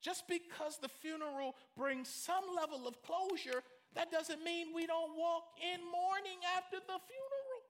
just 0.00 0.28
because 0.28 0.78
the 0.80 0.88
funeral 0.88 1.56
brings 1.76 2.08
some 2.08 2.44
level 2.54 2.86
of 2.86 3.02
closure, 3.02 3.62
that 3.94 4.12
doesn't 4.12 4.44
mean 4.44 4.68
we 4.74 4.86
don't 4.86 5.16
walk 5.16 5.44
in 5.60 5.80
mourning 5.80 6.38
after 6.56 6.76
the 6.76 6.86
funeral. 6.86 7.60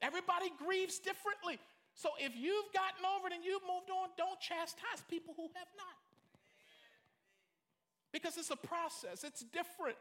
Everybody 0.00 0.50
grieves 0.64 0.98
differently. 0.98 1.58
So 1.96 2.10
if 2.18 2.36
you've 2.36 2.72
gotten 2.74 3.04
over 3.16 3.28
it 3.28 3.32
and 3.32 3.42
you've 3.42 3.62
moved 3.62 3.90
on, 3.90 4.10
don't 4.18 4.38
chastise 4.38 5.02
people 5.08 5.32
who 5.34 5.44
have 5.54 5.68
not. 5.78 5.96
Because 8.12 8.36
it's 8.36 8.50
a 8.50 8.56
process, 8.56 9.24
it's 9.24 9.42
different. 9.52 9.96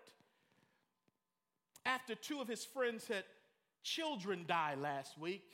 After 1.86 2.13
two 2.13 2.41
of 2.41 2.49
his 2.49 2.65
friends 2.65 3.08
had 3.08 3.23
children 3.81 4.43
die 4.45 4.75
last 4.77 5.17
week, 5.17 5.49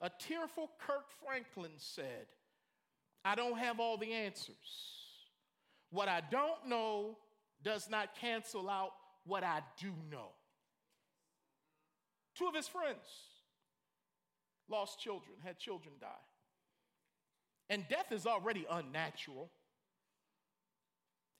a 0.00 0.10
tearful 0.20 0.70
Kirk 0.78 1.06
Franklin 1.24 1.72
said, 1.76 2.26
I 3.24 3.34
don't 3.34 3.58
have 3.58 3.80
all 3.80 3.96
the 3.96 4.12
answers. 4.12 4.54
What 5.90 6.08
I 6.08 6.22
don't 6.30 6.68
know 6.68 7.16
does 7.64 7.90
not 7.90 8.14
cancel 8.20 8.70
out 8.70 8.92
what 9.24 9.42
I 9.42 9.60
do 9.80 9.92
know. 10.08 10.28
Two 12.36 12.46
of 12.46 12.54
his 12.54 12.68
friends 12.68 12.98
lost 14.68 15.00
children, 15.00 15.36
had 15.44 15.58
children 15.58 15.94
die. 16.00 16.06
And 17.68 17.84
death 17.88 18.12
is 18.12 18.26
already 18.26 18.66
unnatural. 18.70 19.50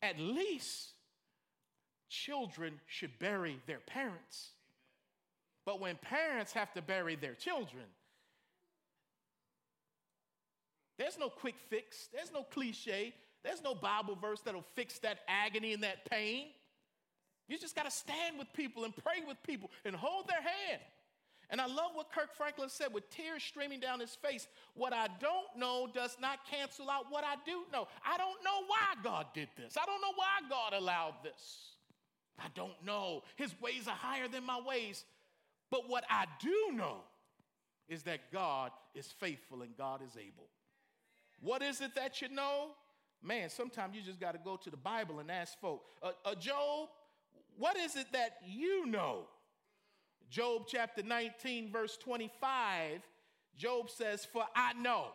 At 0.03 0.19
least 0.19 0.91
children 2.09 2.81
should 2.87 3.19
bury 3.19 3.61
their 3.67 3.81
parents. 3.81 4.51
But 5.65 5.81
when 5.81 5.97
parents 5.97 6.53
have 6.53 6.73
to 6.75 6.83
bury 6.83 7.17
their 7.17 7.35
children, 7.35 7.85
there's 10.99 11.19
no 11.19 11.29
quick 11.29 11.57
fix, 11.69 12.09
there's 12.13 12.33
no 12.33 12.43
cliche, 12.43 13.15
there's 13.45 13.63
no 13.63 13.75
Bible 13.75 14.17
verse 14.17 14.41
that'll 14.41 14.65
fix 14.75 14.99
that 15.01 15.19
agony 15.29 15.73
and 15.73 15.83
that 15.83 16.09
pain. 16.11 16.47
You 17.49 17.59
just 17.59 17.77
got 17.77 17.85
to 17.85 17.91
stand 17.91 18.39
with 18.39 18.53
people 18.55 18.85
and 18.85 18.95
pray 18.97 19.23
with 19.27 19.37
people 19.43 19.71
and 19.85 19.95
hold 19.95 20.29
their 20.29 20.41
hand. 20.41 20.83
And 21.49 21.61
I 21.61 21.67
love 21.67 21.93
what 21.95 22.11
Kirk 22.11 22.35
Franklin 22.37 22.69
said 22.69 22.93
with 22.93 23.09
tears 23.09 23.43
streaming 23.43 23.79
down 23.79 24.01
his 24.01 24.15
face. 24.17 24.49
What 24.75 24.93
I 24.93 25.07
don't 25.21 25.57
know 25.57 25.89
does 25.93 26.17
not 26.21 26.41
cancel 26.51 26.91
out 26.91 27.05
what 27.11 27.25
I 27.25 27.37
do 27.45 27.63
know. 27.73 27.87
I 28.05 28.17
don't 28.17 28.43
know 28.45 28.65
why 28.67 29.03
God 29.03 29.27
did 29.33 29.49
this. 29.57 29.77
I 29.81 29.87
don't 29.87 30.01
know 30.01 30.13
why 30.17 30.49
God 30.51 30.73
allowed 30.73 31.15
this. 31.23 31.77
I 32.39 32.49
don't 32.55 32.85
know. 32.85 33.23
His 33.37 33.55
ways 33.61 33.87
are 33.87 33.95
higher 33.95 34.29
than 34.29 34.45
my 34.45 34.61
ways. 34.61 35.05
But 35.71 35.89
what 35.89 36.05
I 36.11 36.27
do 36.41 36.73
know 36.77 36.99
is 37.89 38.03
that 38.03 38.33
God 38.33 38.73
is 38.95 39.07
faithful 39.07 39.63
and 39.63 39.77
God 39.77 40.01
is 40.03 40.17
able. 40.17 40.49
What 41.41 41.63
is 41.63 41.81
it 41.81 41.95
that 41.95 42.21
you 42.21 42.29
know? 42.29 42.71
Man, 43.23 43.51
sometimes 43.51 43.95
you 43.95 44.03
just 44.03 44.21
got 44.21 44.33
to 44.33 44.41
go 44.43 44.57
to 44.57 44.71
the 44.71 44.77
Bible 44.77 45.21
and 45.21 45.31
ask 45.31 45.59
folk. 45.61 45.85
Uh, 46.03 46.11
uh, 46.25 46.35
Job, 46.35 46.89
what 47.57 47.77
is 47.77 47.97
it 47.97 48.07
that 48.13 48.39
you 48.47 48.87
know? 48.87 49.27
Job 50.31 50.65
chapter 50.67 51.03
19, 51.03 51.71
verse 51.71 51.97
25, 51.97 53.01
Job 53.57 53.91
says, 53.91 54.25
For 54.25 54.45
I 54.55 54.73
know. 54.75 55.07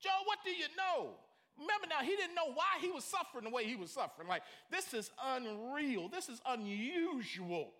Job, 0.00 0.22
what 0.24 0.38
do 0.44 0.50
you 0.50 0.66
know? 0.76 1.10
Remember 1.58 1.86
now, 1.88 2.04
he 2.04 2.16
didn't 2.16 2.34
know 2.34 2.52
why 2.52 2.78
he 2.80 2.90
was 2.90 3.04
suffering 3.04 3.44
the 3.44 3.50
way 3.50 3.64
he 3.64 3.76
was 3.76 3.90
suffering. 3.90 4.28
Like, 4.28 4.42
this 4.70 4.92
is 4.92 5.10
unreal. 5.24 6.08
This 6.08 6.28
is 6.28 6.40
unusual. 6.46 7.72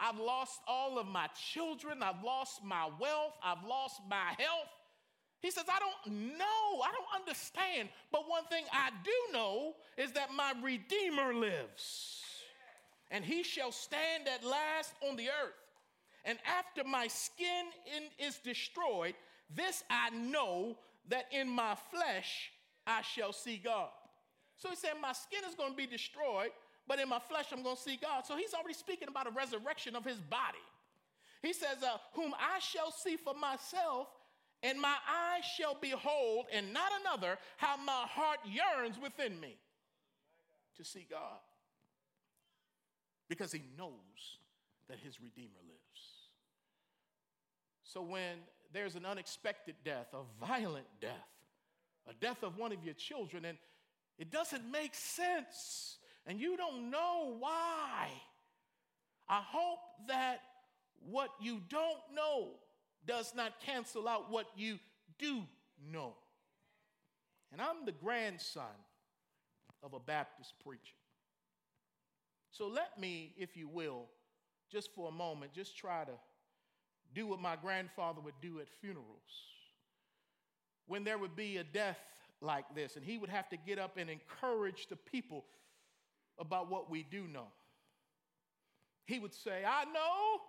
I've 0.00 0.18
lost 0.18 0.60
all 0.66 0.98
of 0.98 1.06
my 1.06 1.28
children. 1.52 2.02
I've 2.02 2.22
lost 2.24 2.64
my 2.64 2.88
wealth. 2.98 3.34
I've 3.42 3.64
lost 3.68 4.00
my 4.08 4.34
health. 4.38 4.68
He 5.40 5.50
says, 5.50 5.64
I 5.68 5.78
don't 5.78 6.38
know. 6.38 6.82
I 6.82 6.90
don't 6.92 7.20
understand. 7.20 7.88
But 8.10 8.28
one 8.28 8.44
thing 8.44 8.64
I 8.72 8.90
do 9.04 9.32
know 9.32 9.74
is 9.98 10.12
that 10.12 10.30
my 10.34 10.54
Redeemer 10.62 11.34
lives. 11.34 12.22
And 13.10 13.24
he 13.24 13.42
shall 13.42 13.72
stand 13.72 14.26
at 14.26 14.44
last 14.44 14.94
on 15.06 15.16
the 15.16 15.28
earth. 15.28 15.61
And 16.24 16.38
after 16.46 16.84
my 16.84 17.08
skin 17.08 17.66
in, 17.96 18.26
is 18.26 18.38
destroyed, 18.38 19.14
this 19.54 19.82
I 19.90 20.10
know 20.10 20.76
that 21.08 21.26
in 21.32 21.48
my 21.48 21.76
flesh 21.90 22.50
I 22.86 23.02
shall 23.02 23.32
see 23.32 23.56
God. 23.62 23.90
So 24.56 24.70
he 24.70 24.76
said, 24.76 24.92
My 25.00 25.12
skin 25.12 25.40
is 25.48 25.54
going 25.54 25.72
to 25.72 25.76
be 25.76 25.86
destroyed, 25.86 26.50
but 26.86 27.00
in 27.00 27.08
my 27.08 27.18
flesh 27.18 27.46
I'm 27.52 27.62
going 27.62 27.76
to 27.76 27.82
see 27.82 27.98
God. 28.00 28.24
So 28.26 28.36
he's 28.36 28.54
already 28.54 28.74
speaking 28.74 29.08
about 29.08 29.26
a 29.26 29.30
resurrection 29.30 29.96
of 29.96 30.04
his 30.04 30.18
body. 30.18 30.62
He 31.42 31.52
says, 31.52 31.82
uh, 31.82 31.96
Whom 32.14 32.34
I 32.34 32.60
shall 32.60 32.92
see 32.92 33.16
for 33.16 33.34
myself, 33.34 34.06
and 34.62 34.80
my 34.80 34.94
eyes 35.10 35.44
shall 35.44 35.76
behold, 35.80 36.46
and 36.52 36.72
not 36.72 36.92
another, 37.00 37.38
how 37.56 37.76
my 37.78 38.06
heart 38.08 38.38
yearns 38.44 38.96
within 39.02 39.40
me 39.40 39.56
to 40.76 40.84
see 40.84 41.06
God. 41.10 41.40
Because 43.28 43.50
he 43.50 43.62
knows 43.76 44.38
that 44.88 44.98
his 44.98 45.20
Redeemer 45.20 45.58
lives. 45.66 45.81
So 47.92 48.00
when 48.00 48.38
there's 48.72 48.94
an 48.94 49.04
unexpected 49.04 49.74
death, 49.84 50.06
a 50.14 50.46
violent 50.46 50.86
death, 51.00 51.12
a 52.08 52.14
death 52.14 52.42
of 52.42 52.56
one 52.56 52.72
of 52.72 52.82
your 52.82 52.94
children, 52.94 53.44
and 53.44 53.58
it 54.18 54.30
doesn't 54.30 54.64
make 54.70 54.94
sense, 54.94 55.98
and 56.26 56.40
you 56.40 56.56
don't 56.56 56.90
know 56.90 57.36
why, 57.38 58.08
I 59.28 59.42
hope 59.44 59.80
that 60.08 60.40
what 61.04 61.30
you 61.38 61.60
don't 61.68 62.00
know 62.14 62.52
does 63.06 63.34
not 63.34 63.60
cancel 63.60 64.08
out 64.08 64.30
what 64.30 64.46
you 64.56 64.78
do 65.18 65.42
know. 65.90 66.14
And 67.52 67.60
I'm 67.60 67.84
the 67.84 67.92
grandson 67.92 68.64
of 69.82 69.92
a 69.92 70.00
Baptist 70.00 70.54
preacher. 70.64 70.96
So 72.52 72.68
let 72.68 72.98
me, 72.98 73.34
if 73.36 73.54
you 73.54 73.68
will, 73.68 74.06
just 74.70 74.94
for 74.94 75.08
a 75.08 75.12
moment, 75.12 75.52
just 75.52 75.76
try 75.76 76.04
to 76.04 76.12
do 77.14 77.26
what 77.26 77.40
my 77.40 77.56
grandfather 77.56 78.20
would 78.20 78.40
do 78.40 78.60
at 78.60 78.68
funerals. 78.80 79.06
When 80.86 81.04
there 81.04 81.18
would 81.18 81.36
be 81.36 81.58
a 81.58 81.64
death 81.64 81.98
like 82.40 82.74
this, 82.74 82.96
and 82.96 83.04
he 83.04 83.18
would 83.18 83.30
have 83.30 83.48
to 83.50 83.56
get 83.56 83.78
up 83.78 83.96
and 83.96 84.10
encourage 84.10 84.88
the 84.88 84.96
people 84.96 85.44
about 86.38 86.70
what 86.70 86.90
we 86.90 87.02
do 87.02 87.28
know. 87.28 87.46
He 89.06 89.18
would 89.18 89.34
say, 89.34 89.62
I 89.66 89.84
know 89.84 90.40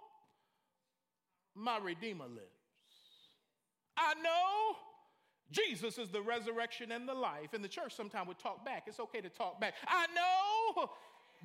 my 1.55 1.77
Redeemer 1.77 2.25
lives. 2.25 2.47
I 3.95 4.15
know 4.15 4.77
Jesus 5.51 5.97
is 5.97 6.09
the 6.09 6.21
resurrection 6.21 6.91
and 6.91 7.07
the 7.07 7.13
life. 7.13 7.53
And 7.53 7.63
the 7.63 7.67
church 7.67 7.95
sometimes 7.95 8.27
would 8.27 8.39
talk 8.39 8.65
back. 8.65 8.83
It's 8.87 8.99
okay 8.99 9.21
to 9.21 9.29
talk 9.29 9.61
back. 9.61 9.75
I 9.87 10.07
know 10.15 10.89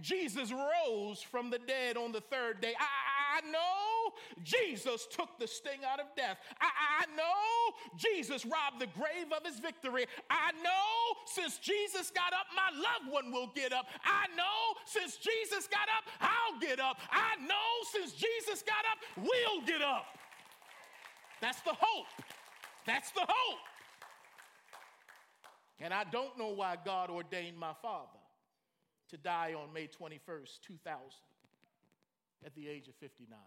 Jesus 0.01 0.53
rose 0.53 1.21
from 1.21 1.51
the 1.51 1.59
dead 1.59 1.97
on 1.97 2.13
the 2.13 2.21
third 2.21 2.61
day. 2.61 2.75
I, 2.79 3.39
I 3.39 3.51
know 3.51 3.98
Jesus 4.42 5.07
took 5.11 5.38
the 5.38 5.47
sting 5.47 5.81
out 5.87 6.01
of 6.01 6.07
death. 6.16 6.38
I, 6.61 7.05
I 7.05 7.16
know 7.16 7.97
Jesus 7.97 8.44
robbed 8.44 8.81
the 8.81 8.88
grave 8.99 9.33
of 9.37 9.44
his 9.47 9.59
victory. 9.59 10.07
I 10.31 10.53
know 10.62 11.18
since 11.27 11.59
Jesus 11.59 12.11
got 12.11 12.33
up, 12.33 12.47
my 12.55 12.71
loved 12.77 13.12
one 13.12 13.33
will 13.33 13.51
get 13.55 13.73
up. 13.73 13.87
I 14.05 14.27
know 14.37 14.79
since 14.87 15.16
Jesus 15.16 15.68
got 15.68 15.88
up, 15.97 16.05
I'll 16.21 16.61
get 16.61 16.81
up. 16.81 16.99
I 17.11 17.37
know 17.47 17.68
since 17.92 18.12
Jesus 18.12 18.62
got 18.62 18.85
up, 18.90 18.99
we'll 19.16 19.66
get 19.66 19.83
up. 19.83 20.07
That's 21.40 21.61
the 21.62 21.75
hope. 21.75 22.07
That's 22.87 23.11
the 23.12 23.27
hope. 23.27 23.59
And 25.81 25.94
I 25.94 26.05
don't 26.05 26.37
know 26.37 26.49
why 26.49 26.77
God 26.85 27.11
ordained 27.11 27.57
my 27.57 27.73
father 27.81 28.18
to 29.11 29.16
die 29.16 29.55
on 29.55 29.73
May 29.73 29.87
21st, 29.87 30.61
2000, 30.62 31.01
at 32.44 32.55
the 32.55 32.68
age 32.68 32.88
of 32.88 32.94
59. 32.97 33.38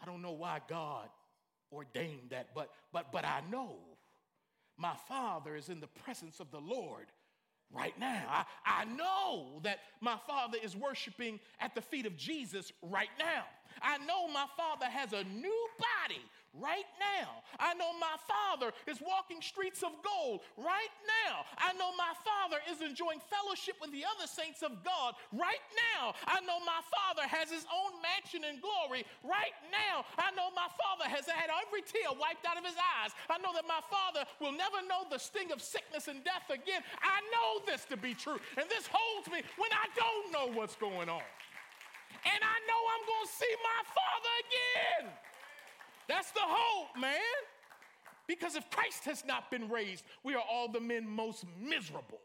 I 0.00 0.06
don't 0.06 0.22
know 0.22 0.32
why 0.32 0.60
God 0.68 1.08
ordained 1.72 2.30
that, 2.30 2.48
but, 2.54 2.70
but, 2.92 3.12
but 3.12 3.24
I 3.24 3.42
know 3.50 3.76
my 4.76 4.94
father 5.08 5.56
is 5.56 5.68
in 5.68 5.80
the 5.80 5.86
presence 5.86 6.40
of 6.40 6.50
the 6.50 6.60
Lord 6.60 7.06
right 7.72 7.98
now. 7.98 8.24
I, 8.28 8.44
I 8.64 8.84
know 8.84 9.60
that 9.62 9.80
my 10.00 10.16
father 10.26 10.58
is 10.62 10.76
worshiping 10.76 11.40
at 11.60 11.74
the 11.74 11.80
feet 11.80 12.06
of 12.06 12.16
Jesus 12.16 12.72
right 12.82 13.08
now. 13.18 13.44
I 13.82 13.98
know 13.98 14.28
my 14.28 14.46
father 14.56 14.86
has 14.86 15.12
a 15.12 15.24
new 15.24 15.68
body 15.78 16.22
right 16.60 16.88
now. 16.98 17.44
I 17.60 17.74
know 17.74 17.92
my 17.96 18.16
father 18.24 18.72
is 18.86 19.00
walking 19.00 19.40
streets 19.40 19.82
of 19.82 19.92
gold 20.04 20.40
right 20.56 20.94
now. 21.04 21.44
I 21.58 21.72
know 21.76 21.92
my 21.96 22.12
father 22.24 22.60
is 22.68 22.80
enjoying 22.80 23.20
fellowship 23.28 23.76
with 23.80 23.92
the 23.92 24.04
other 24.04 24.28
saints 24.28 24.62
of 24.62 24.84
God 24.84 25.14
right 25.32 25.64
now. 25.96 26.16
I 26.26 26.40
know 26.44 26.60
my 26.64 26.80
father 26.88 27.24
has 27.28 27.52
his 27.52 27.64
own 27.68 28.00
mansion 28.00 28.44
in 28.44 28.60
glory 28.60 29.04
right 29.24 29.56
now. 29.68 30.04
I 30.16 30.32
know 30.32 30.52
my 30.52 30.68
father 30.76 31.08
has 31.08 31.28
had 31.28 31.52
every 31.52 31.84
tear 31.84 32.12
wiped 32.16 32.44
out 32.44 32.56
of 32.56 32.64
his 32.64 32.76
eyes. 32.76 33.12
I 33.28 33.38
know 33.38 33.52
that 33.56 33.68
my 33.68 33.80
father 33.88 34.24
will 34.40 34.52
never 34.52 34.80
know 34.84 35.04
the 35.08 35.20
sting 35.20 35.52
of 35.52 35.60
sickness 35.60 36.08
and 36.08 36.24
death 36.24 36.48
again. 36.48 36.80
I 37.02 37.20
know 37.32 37.64
this 37.64 37.84
to 37.92 37.96
be 37.96 38.14
true. 38.14 38.40
And 38.56 38.68
this 38.68 38.88
holds 38.90 39.28
me 39.28 39.44
when 39.56 39.72
I 39.72 39.86
don't 39.96 40.28
know 40.32 40.46
what's 40.56 40.76
going 40.76 41.08
on. 41.08 41.24
And 42.26 42.40
I 42.42 42.56
know 42.66 42.80
I'm 42.90 43.04
going 43.06 43.26
to 43.28 43.34
see 43.38 43.54
my 43.62 43.80
father 43.86 44.32
again. 44.42 45.04
That's 46.08 46.30
the 46.30 46.40
hope, 46.42 47.00
man. 47.00 47.20
Because 48.26 48.56
if 48.56 48.68
Christ 48.70 49.04
has 49.04 49.24
not 49.24 49.50
been 49.50 49.68
raised, 49.68 50.04
we 50.24 50.34
are 50.34 50.42
all 50.50 50.68
the 50.68 50.80
men 50.80 51.08
most 51.08 51.44
miserable. 51.60 52.20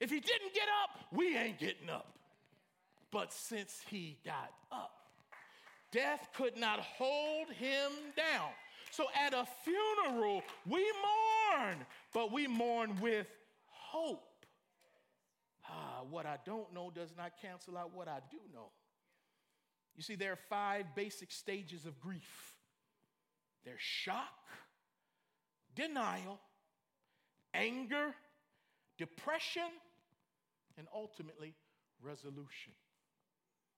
If 0.00 0.10
he 0.10 0.20
didn't 0.20 0.54
get 0.54 0.68
up, 0.82 1.04
we 1.12 1.36
ain't 1.36 1.58
getting 1.58 1.90
up. 1.90 2.18
But 3.10 3.32
since 3.32 3.80
he 3.88 4.18
got 4.24 4.52
up, 4.72 4.92
death 5.92 6.28
could 6.34 6.56
not 6.56 6.80
hold 6.80 7.48
him 7.50 7.92
down. 8.16 8.50
So 8.90 9.06
at 9.14 9.34
a 9.34 9.46
funeral, 9.64 10.42
we 10.66 10.80
mourn, 10.80 11.76
but 12.12 12.32
we 12.32 12.46
mourn 12.46 12.98
with 13.00 13.26
hope. 13.66 14.22
Ah, 15.68 16.02
what 16.08 16.26
I 16.26 16.38
don't 16.44 16.72
know 16.72 16.90
does 16.94 17.14
not 17.16 17.32
cancel 17.40 17.76
out 17.76 17.94
what 17.94 18.08
I 18.08 18.18
do 18.30 18.38
know. 18.52 18.70
You 19.96 20.02
see, 20.02 20.14
there 20.16 20.32
are 20.32 20.38
five 20.48 20.86
basic 20.94 21.30
stages 21.30 21.86
of 21.86 22.00
grief 22.00 22.53
there's 23.64 23.80
shock, 23.80 24.48
denial, 25.74 26.38
anger, 27.54 28.14
depression, 28.98 29.70
and 30.76 30.86
ultimately 30.94 31.54
resolution, 32.02 32.72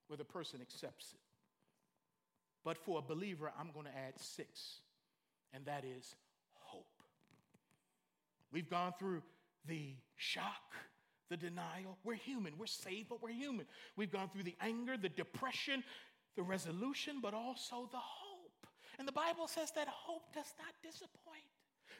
where 0.09 0.17
the 0.17 0.25
person 0.25 0.61
accepts 0.61 1.13
it. 1.13 1.21
But 2.65 2.79
for 2.79 2.99
a 2.99 3.03
believer, 3.03 3.53
I'm 3.59 3.71
going 3.73 3.87
to 3.87 3.97
add 3.97 4.19
six, 4.19 4.81
and 5.53 5.65
that 5.67 5.85
is 5.85 6.17
hope. 6.55 6.87
We've 8.53 8.69
gone 8.69 8.93
through 8.99 9.23
the 9.67 9.95
shock, 10.17 10.75
the 11.31 11.37
denial. 11.37 11.99
We're 12.05 12.15
human. 12.15 12.55
We're 12.59 12.67
saved, 12.67 13.09
but 13.09 13.23
we're 13.23 13.31
human. 13.31 13.67
We've 13.97 14.11
gone 14.11 14.31
through 14.33 14.45
the 14.45 14.57
anger, 14.61 14.97
the 14.97 15.09
depression, 15.09 15.85
the 16.37 16.43
resolution, 16.43 17.21
but 17.23 17.35
also 17.35 17.89
the 17.93 17.99
hope. 17.99 18.26
And 18.99 19.07
the 19.07 19.13
Bible 19.13 19.49
says 19.49 19.71
that 19.73 19.89
hope 19.89 20.33
does 20.33 20.53
not 20.59 20.75
disappoint. 20.83 21.45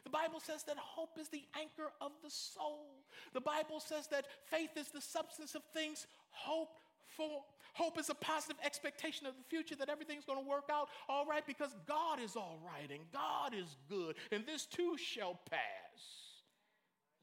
The 0.03 0.09
Bible 0.09 0.39
says 0.39 0.63
that 0.63 0.77
hope 0.77 1.17
is 1.19 1.27
the 1.29 1.43
anchor 1.59 1.91
of 1.99 2.11
the 2.23 2.29
soul. 2.29 3.03
The 3.33 3.41
Bible 3.41 3.79
says 3.79 4.07
that 4.07 4.25
faith 4.45 4.77
is 4.77 4.89
the 4.89 5.01
substance 5.01 5.53
of 5.53 5.63
things 5.73 6.07
hoped 6.29 6.79
for. 7.15 7.43
Hope 7.73 7.99
is 7.99 8.09
a 8.09 8.15
positive 8.15 8.57
expectation 8.63 9.27
of 9.27 9.33
the 9.37 9.43
future 9.49 9.75
that 9.75 9.89
everything's 9.89 10.25
going 10.25 10.41
to 10.41 10.49
work 10.49 10.69
out 10.71 10.87
all 11.07 11.25
right 11.25 11.45
because 11.45 11.75
God 11.87 12.19
is 12.19 12.35
all 12.35 12.57
right 12.65 12.89
and 12.89 13.01
God 13.11 13.53
is 13.53 13.75
good 13.89 14.15
and 14.31 14.45
this 14.45 14.65
too 14.65 14.97
shall 14.97 15.39
pass. 15.49 15.59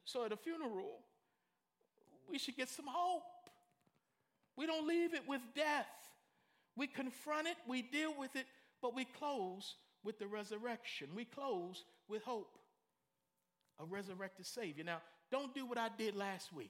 So 0.05 0.23
at 0.23 0.31
a 0.31 0.37
funeral, 0.37 0.99
we 2.29 2.37
should 2.37 2.55
get 2.55 2.69
some 2.69 2.85
hope. 2.87 3.23
We 4.55 4.65
don't 4.65 4.87
leave 4.87 5.13
it 5.13 5.27
with 5.27 5.41
death. 5.55 5.87
We 6.77 6.87
confront 6.87 7.47
it, 7.47 7.55
we 7.67 7.81
deal 7.81 8.13
with 8.17 8.35
it, 8.35 8.45
but 8.85 8.93
we 8.93 9.03
close 9.03 9.77
with 10.03 10.19
the 10.19 10.27
resurrection. 10.27 11.07
We 11.15 11.25
close 11.25 11.83
with 12.07 12.21
hope. 12.21 12.59
A 13.79 13.83
resurrected 13.83 14.45
Savior. 14.45 14.83
Now, 14.83 15.01
don't 15.31 15.55
do 15.55 15.65
what 15.65 15.79
I 15.79 15.89
did 15.97 16.15
last 16.15 16.53
week. 16.53 16.69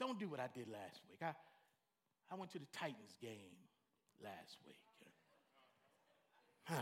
Don't 0.00 0.18
do 0.18 0.30
what 0.30 0.40
I 0.40 0.48
did 0.54 0.66
last 0.66 1.02
week. 1.10 1.18
I, 1.20 1.34
I 2.32 2.36
went 2.36 2.52
to 2.52 2.58
the 2.58 2.64
Titans 2.72 3.14
game 3.20 3.52
last 4.24 4.56
week. 4.66 4.78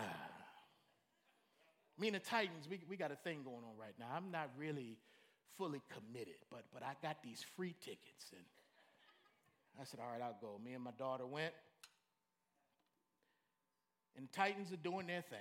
Me 1.99 2.07
and 2.07 2.15
the 2.15 2.21
Titans, 2.21 2.69
we, 2.71 2.79
we 2.89 2.97
got 2.97 3.11
a 3.11 3.17
thing 3.17 3.43
going 3.43 3.65
on 3.69 3.77
right 3.77 3.95
now. 3.99 4.07
I'm 4.15 4.31
not 4.31 4.51
really 4.57 4.99
fully 5.59 5.83
committed, 5.91 6.37
but, 6.49 6.63
but 6.73 6.85
I 6.85 6.93
got 7.03 7.25
these 7.25 7.45
free 7.57 7.75
tickets. 7.81 8.31
And 8.31 8.45
I 9.81 9.85
said, 9.85 9.99
all 9.99 10.13
right, 10.13 10.23
I'll 10.23 10.39
go. 10.41 10.61
Me 10.65 10.75
and 10.75 10.85
my 10.85 10.93
daughter 10.97 11.27
went. 11.27 11.55
And 14.17 14.29
the 14.29 14.33
Titans 14.33 14.73
are 14.73 14.77
doing 14.77 15.07
their 15.07 15.23
thing. 15.23 15.39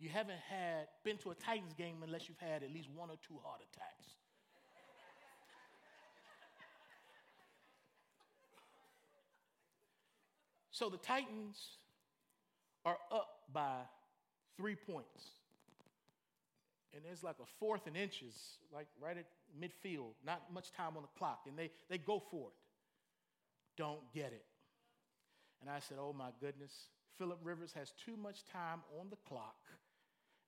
You 0.00 0.08
haven't 0.08 0.38
had 0.48 0.86
been 1.04 1.16
to 1.18 1.30
a 1.30 1.34
Titans 1.34 1.72
game 1.74 1.96
unless 2.04 2.28
you've 2.28 2.38
had 2.38 2.62
at 2.62 2.72
least 2.72 2.88
one 2.94 3.10
or 3.10 3.16
two 3.26 3.38
heart 3.44 3.60
attacks. 3.72 4.06
so 10.70 10.88
the 10.88 10.98
Titans 10.98 11.78
are 12.84 12.98
up 13.10 13.28
by 13.52 13.80
three 14.56 14.76
points. 14.76 15.30
And 16.94 17.04
there's 17.04 17.22
like 17.22 17.36
a 17.42 17.46
fourth 17.58 17.86
and 17.86 17.96
inches, 17.96 18.34
like 18.72 18.86
right 19.00 19.16
at 19.16 19.26
midfield, 19.60 20.12
not 20.24 20.52
much 20.52 20.72
time 20.72 20.96
on 20.96 21.02
the 21.02 21.18
clock. 21.18 21.40
And 21.46 21.58
they, 21.58 21.70
they 21.88 21.98
go 21.98 22.22
for 22.30 22.48
it. 22.48 22.54
Don't 23.76 24.00
get 24.14 24.32
it. 24.32 24.44
And 25.60 25.68
I 25.68 25.80
said, 25.80 25.98
Oh 26.00 26.14
my 26.16 26.30
goodness, 26.40 26.72
Philip 27.18 27.38
Rivers 27.42 27.72
has 27.72 27.92
too 28.04 28.16
much 28.16 28.44
time 28.52 28.80
on 29.00 29.08
the 29.10 29.16
clock. 29.28 29.56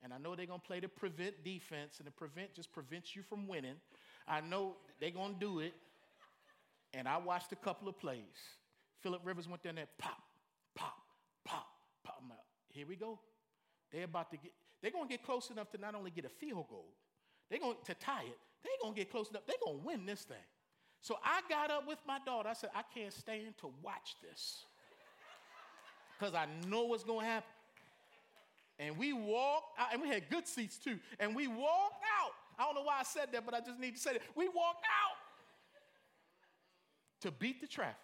And 0.03 0.13
I 0.15 0.19
know 0.19 0.35
they're 0.35 0.47
going 0.47 0.61
to 0.61 0.67
play 0.67 0.81
the 0.81 0.89
prevent 0.89 1.45
defense, 1.45 1.99
and 1.99 2.07
the 2.07 2.13
prevent 2.13 2.55
just 2.55 2.73
prevents 2.73 3.15
you 3.15 3.23
from 3.23 3.47
winning. 3.47 3.77
I 4.27 4.41
know 4.41 4.77
they're 5.01 5.11
going 5.11 5.35
to 5.35 5.41
do 5.41 5.59
it. 5.59 5.75
And 6.95 7.07
I 7.07 7.19
watched 7.19 7.53
a 7.53 7.57
couple 7.57 7.89
of 7.89 7.99
plays. 7.99 8.25
Philip 9.03 9.21
Rivers 9.25 9.49
went 9.49 9.63
down 9.63 9.75
there, 9.77 9.89
pop, 9.99 10.23
pop, 10.75 10.97
pop, 11.45 11.67
pop. 12.03 12.17
I'm 12.23 12.29
like, 12.29 12.39
here 12.69 12.87
we 12.87 12.97
go. 12.97 13.19
They're 13.93 14.05
about 14.05 14.31
to 14.31 14.37
get, 14.37 14.53
they're 14.81 14.91
going 14.91 15.09
to 15.09 15.11
get 15.11 15.25
close 15.25 15.51
enough 15.51 15.71
to 15.73 15.79
not 15.79 15.95
only 15.95 16.11
get 16.11 16.25
a 16.25 16.29
field 16.29 16.67
goal, 16.69 16.89
they're 17.49 17.61
going 17.61 17.77
to 17.85 17.95
tie 17.95 18.23
it. 18.23 18.39
They're 18.63 18.73
going 18.83 18.95
to 18.95 18.99
get 18.99 19.11
close 19.11 19.29
enough. 19.31 19.43
They're 19.47 19.57
going 19.65 19.81
to 19.81 19.87
win 19.87 20.07
this 20.07 20.23
thing. 20.23 20.37
So 21.01 21.17
I 21.25 21.41
got 21.49 21.71
up 21.71 21.87
with 21.87 21.99
my 22.07 22.19
daughter. 22.25 22.49
I 22.49 22.53
said, 22.53 22.71
I 22.75 22.83
can't 22.95 23.13
stand 23.13 23.57
to 23.59 23.73
watch 23.83 24.17
this 24.23 24.65
because 26.21 26.35
I 26.35 26.47
know 26.69 26.85
what's 26.85 27.05
going 27.05 27.21
to 27.21 27.27
happen. 27.27 27.49
And 28.79 28.97
we 28.97 29.13
walked 29.13 29.79
out, 29.79 29.93
and 29.93 30.03
we 30.03 30.09
had 30.09 30.29
good 30.29 30.47
seats 30.47 30.77
too. 30.77 30.99
And 31.19 31.35
we 31.35 31.47
walked 31.47 32.03
out. 32.21 32.33
I 32.59 32.65
don't 32.65 32.75
know 32.75 32.83
why 32.83 32.99
I 33.01 33.05
said 33.05 33.29
that, 33.33 33.45
but 33.45 33.55
I 33.55 33.61
just 33.61 33.79
need 33.79 33.95
to 33.95 34.01
say 34.01 34.13
that. 34.15 34.23
We 34.35 34.49
walked 34.49 34.85
out 34.85 35.17
to 37.23 37.31
beat 37.31 37.61
the 37.61 37.67
traffic. 37.67 37.97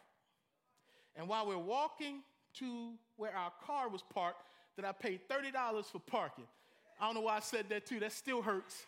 And 1.15 1.29
while 1.29 1.47
we're 1.47 1.59
walking 1.59 2.21
to 2.59 2.93
where 3.17 3.35
our 3.35 3.53
car 3.65 3.89
was 3.89 4.03
parked, 4.03 4.43
that 4.77 4.85
I 4.85 4.93
paid 4.93 5.21
$30 5.29 5.85
for 5.87 5.99
parking. 5.99 6.45
I 7.01 7.07
don't 7.07 7.15
know 7.15 7.23
why 7.23 7.37
I 7.37 7.41
said 7.41 7.67
that 7.71 7.87
too. 7.87 8.01
That 8.01 8.13
still 8.13 8.43
hurts. 8.43 8.85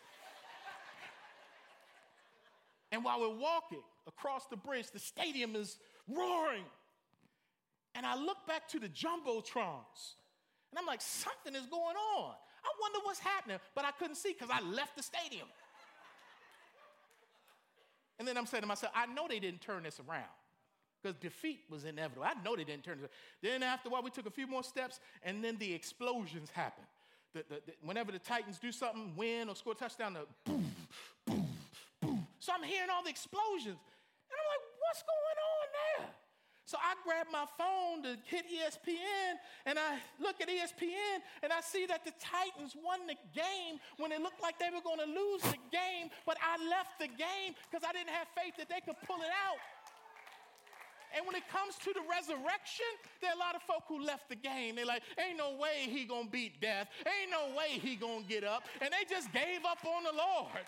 and 2.91 3.03
while 3.03 3.19
we're 3.19 3.35
walking 3.35 3.81
across 4.07 4.45
the 4.47 4.57
bridge, 4.57 4.91
the 4.91 4.99
stadium 4.99 5.55
is 5.55 5.77
roaring. 6.07 6.65
And 7.95 8.05
I 8.05 8.15
look 8.15 8.45
back 8.47 8.67
to 8.69 8.79
the 8.79 8.89
Jumbotrons. 8.89 10.15
And 10.71 10.77
I'm 10.77 10.85
like, 10.85 11.01
something 11.01 11.55
is 11.55 11.67
going 11.67 11.95
on. 11.95 12.33
I 12.63 12.69
wonder 12.79 12.99
what's 13.03 13.19
happening. 13.19 13.57
But 13.75 13.85
I 13.85 13.91
couldn't 13.91 14.15
see 14.15 14.33
because 14.33 14.49
I 14.51 14.61
left 14.61 14.95
the 14.95 15.03
stadium. 15.03 15.47
and 18.19 18.27
then 18.27 18.37
I'm 18.37 18.45
saying 18.45 18.61
to 18.61 18.67
myself, 18.67 18.93
I 18.95 19.05
know 19.07 19.27
they 19.27 19.39
didn't 19.39 19.61
turn 19.61 19.83
this 19.83 19.99
around 19.99 20.29
because 21.01 21.15
defeat 21.17 21.61
was 21.69 21.85
inevitable. 21.85 22.23
I 22.23 22.33
know 22.43 22.55
they 22.55 22.63
didn't 22.63 22.83
turn 22.83 22.99
it. 23.03 23.11
Then 23.41 23.63
after 23.63 23.89
a 23.89 23.91
while, 23.91 24.03
we 24.03 24.11
took 24.11 24.25
a 24.25 24.31
few 24.31 24.47
more 24.47 24.63
steps, 24.63 24.99
and 25.23 25.43
then 25.43 25.57
the 25.57 25.73
explosions 25.73 26.49
happened. 26.49 26.87
The, 27.33 27.43
the, 27.47 27.55
the, 27.65 27.73
whenever 27.81 28.11
the 28.11 28.19
Titans 28.19 28.59
do 28.59 28.71
something, 28.71 29.13
win 29.15 29.49
or 29.49 29.55
score 29.55 29.73
a 29.73 29.75
touchdown, 29.75 30.13
the 30.13 30.25
boom, 30.45 30.71
boom, 31.25 31.47
boom. 32.01 32.27
So 32.39 32.51
I'm 32.53 32.63
hearing 32.63 32.89
all 32.89 33.03
the 33.03 33.09
explosions, 33.09 33.77
and 33.77 34.35
I'm 34.35 34.47
like, 34.49 34.65
what's 34.79 35.03
going 35.03 35.39
on 35.39 36.05
there? 36.05 36.18
So 36.69 36.77
I 36.77 36.93
grab 37.01 37.25
my 37.33 37.49
phone 37.57 38.05
to 38.05 38.13
hit 38.29 38.45
ESPN, 38.45 39.41
and 39.65 39.81
I 39.81 39.97
look 40.21 40.37
at 40.37 40.53
ESPN, 40.53 41.17
and 41.41 41.49
I 41.49 41.65
see 41.65 41.89
that 41.89 42.05
the 42.05 42.13
Titans 42.21 42.77
won 42.77 43.09
the 43.09 43.17
game 43.33 43.81
when 43.97 44.13
it 44.13 44.21
looked 44.21 44.37
like 44.37 44.61
they 44.61 44.69
were 44.69 44.85
going 44.85 45.01
to 45.01 45.09
lose 45.09 45.41
the 45.49 45.57
game, 45.73 46.13
but 46.29 46.37
I 46.37 46.61
left 46.69 47.01
the 47.01 47.09
game 47.09 47.57
because 47.65 47.81
I 47.81 47.89
didn't 47.89 48.13
have 48.13 48.29
faith 48.37 48.53
that 48.61 48.69
they 48.69 48.85
could 48.85 49.01
pull 49.09 49.17
it 49.17 49.33
out. 49.33 49.57
And 51.17 51.25
when 51.25 51.33
it 51.33 51.49
comes 51.49 51.73
to 51.81 51.89
the 51.89 52.05
resurrection, 52.05 52.93
there 53.17 53.33
are 53.33 53.39
a 53.41 53.41
lot 53.41 53.57
of 53.57 53.65
folk 53.65 53.89
who 53.89 54.05
left 54.05 54.29
the 54.29 54.37
game. 54.37 54.77
They're 54.77 54.85
like, 54.85 55.01
ain't 55.17 55.41
no 55.41 55.57
way 55.57 55.89
he 55.89 56.05
gonna 56.05 56.29
beat 56.29 56.61
death. 56.61 56.85
Ain't 57.01 57.33
no 57.33 57.49
way 57.57 57.81
he 57.81 57.97
gonna 57.97 58.29
get 58.29 58.45
up. 58.45 58.61
And 58.77 58.93
they 58.93 59.09
just 59.09 59.33
gave 59.33 59.65
up 59.65 59.81
on 59.81 60.05
the 60.05 60.13
Lord. 60.13 60.61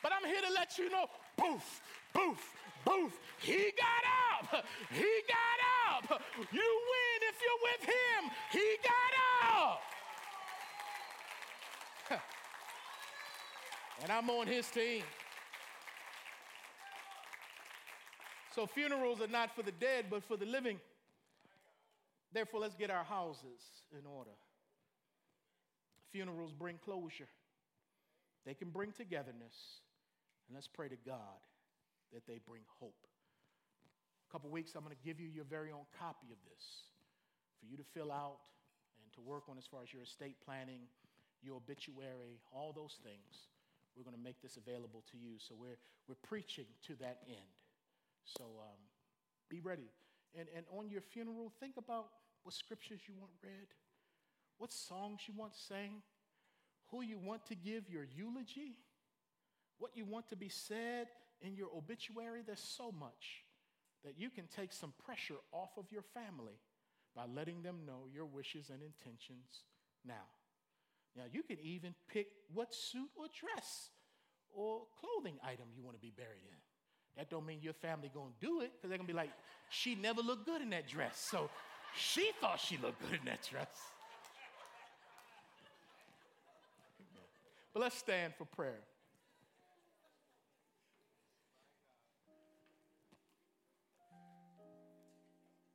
But 0.00 0.12
I'm 0.16 0.24
here 0.24 0.40
to 0.40 0.52
let 0.56 0.80
you 0.80 0.88
know, 0.88 1.04
poof, 1.36 1.84
poof, 2.14 2.40
poof. 2.84 3.12
He 3.38 3.72
got 3.76 4.04
up. 4.52 4.64
He 4.90 5.22
got 5.28 5.60
up. 5.90 6.22
You 6.52 6.82
win 6.90 7.20
if 7.28 7.40
you're 7.42 7.62
with 7.62 7.82
him. 7.88 8.30
He 8.52 8.76
got 8.82 9.12
up. 9.60 9.80
and 14.02 14.12
I'm 14.12 14.30
on 14.30 14.46
his 14.46 14.68
team. 14.70 15.02
So 18.54 18.66
funerals 18.66 19.20
are 19.20 19.26
not 19.26 19.54
for 19.54 19.62
the 19.62 19.72
dead, 19.72 20.06
but 20.08 20.22
for 20.22 20.36
the 20.36 20.46
living. 20.46 20.78
Therefore, 22.32 22.60
let's 22.60 22.76
get 22.76 22.90
our 22.90 23.04
houses 23.04 23.60
in 23.92 24.06
order. 24.06 24.30
Funerals 26.12 26.52
bring 26.52 26.78
closure, 26.84 27.28
they 28.46 28.54
can 28.54 28.70
bring 28.70 28.92
togetherness. 28.92 29.80
And 30.46 30.54
let's 30.54 30.68
pray 30.68 30.88
to 30.88 30.96
God 31.06 31.40
that 32.12 32.26
they 32.26 32.40
bring 32.46 32.62
hope. 32.80 33.06
A 34.28 34.32
couple 34.32 34.50
weeks, 34.50 34.74
I'm 34.74 34.82
going 34.82 34.96
to 34.96 35.04
give 35.04 35.20
you 35.20 35.28
your 35.28 35.44
very 35.44 35.70
own 35.70 35.86
copy 35.98 36.28
of 36.32 36.38
this 36.44 36.90
for 37.58 37.66
you 37.66 37.76
to 37.76 37.84
fill 37.94 38.10
out 38.10 38.44
and 39.02 39.12
to 39.14 39.20
work 39.20 39.44
on 39.48 39.58
as 39.58 39.66
far 39.66 39.82
as 39.82 39.92
your 39.92 40.02
estate 40.02 40.36
planning, 40.44 40.90
your 41.42 41.56
obituary, 41.56 42.40
all 42.52 42.72
those 42.72 42.98
things. 43.02 43.48
We're 43.96 44.04
going 44.04 44.16
to 44.16 44.22
make 44.22 44.42
this 44.42 44.56
available 44.56 45.04
to 45.12 45.16
you. 45.16 45.38
So 45.38 45.54
we're, 45.58 45.78
we're 46.08 46.20
preaching 46.26 46.66
to 46.86 46.94
that 46.96 47.22
end. 47.28 47.54
So 48.24 48.44
um, 48.44 48.80
be 49.48 49.60
ready. 49.60 49.90
And, 50.36 50.48
and 50.56 50.64
on 50.76 50.90
your 50.90 51.00
funeral, 51.00 51.52
think 51.60 51.76
about 51.76 52.06
what 52.42 52.54
scriptures 52.54 53.00
you 53.06 53.14
want 53.18 53.30
read, 53.42 53.68
what 54.58 54.72
songs 54.72 55.20
you 55.28 55.34
want 55.36 55.54
sang, 55.54 56.02
who 56.90 57.02
you 57.02 57.18
want 57.18 57.46
to 57.46 57.54
give 57.54 57.88
your 57.88 58.04
eulogy, 58.04 58.78
what 59.78 59.92
you 59.94 60.04
want 60.04 60.28
to 60.28 60.36
be 60.36 60.48
said 60.48 61.06
in 61.44 61.56
your 61.56 61.68
obituary. 61.76 62.42
There's 62.46 62.60
so 62.60 62.92
much 62.92 63.44
that 64.04 64.18
you 64.18 64.30
can 64.30 64.46
take 64.54 64.72
some 64.72 64.92
pressure 65.04 65.40
off 65.52 65.70
of 65.76 65.86
your 65.90 66.02
family 66.02 66.58
by 67.14 67.26
letting 67.26 67.62
them 67.62 67.86
know 67.86 68.06
your 68.12 68.26
wishes 68.26 68.70
and 68.70 68.80
intentions 68.82 69.64
now. 70.06 70.26
Now, 71.16 71.24
you 71.30 71.42
can 71.42 71.58
even 71.62 71.94
pick 72.08 72.26
what 72.52 72.74
suit 72.74 73.08
or 73.14 73.26
dress 73.28 73.90
or 74.50 74.82
clothing 75.00 75.38
item 75.44 75.66
you 75.76 75.82
want 75.82 75.96
to 75.96 76.00
be 76.00 76.12
buried 76.16 76.44
in. 76.44 76.56
That 77.16 77.30
don't 77.30 77.46
mean 77.46 77.60
your 77.62 77.72
family 77.72 78.10
gonna 78.12 78.32
do 78.40 78.60
it, 78.60 78.72
because 78.74 78.88
they're 78.88 78.98
gonna 78.98 79.06
be 79.06 79.12
like, 79.12 79.30
she 79.70 79.94
never 79.94 80.20
looked 80.20 80.46
good 80.46 80.60
in 80.60 80.70
that 80.70 80.88
dress. 80.88 81.16
So 81.30 81.48
she 81.96 82.32
thought 82.40 82.58
she 82.58 82.76
looked 82.78 83.00
good 83.08 83.20
in 83.20 83.26
that 83.26 83.46
dress. 83.48 83.68
But 87.72 87.80
let's 87.80 87.96
stand 87.96 88.34
for 88.36 88.44
prayer. 88.44 88.80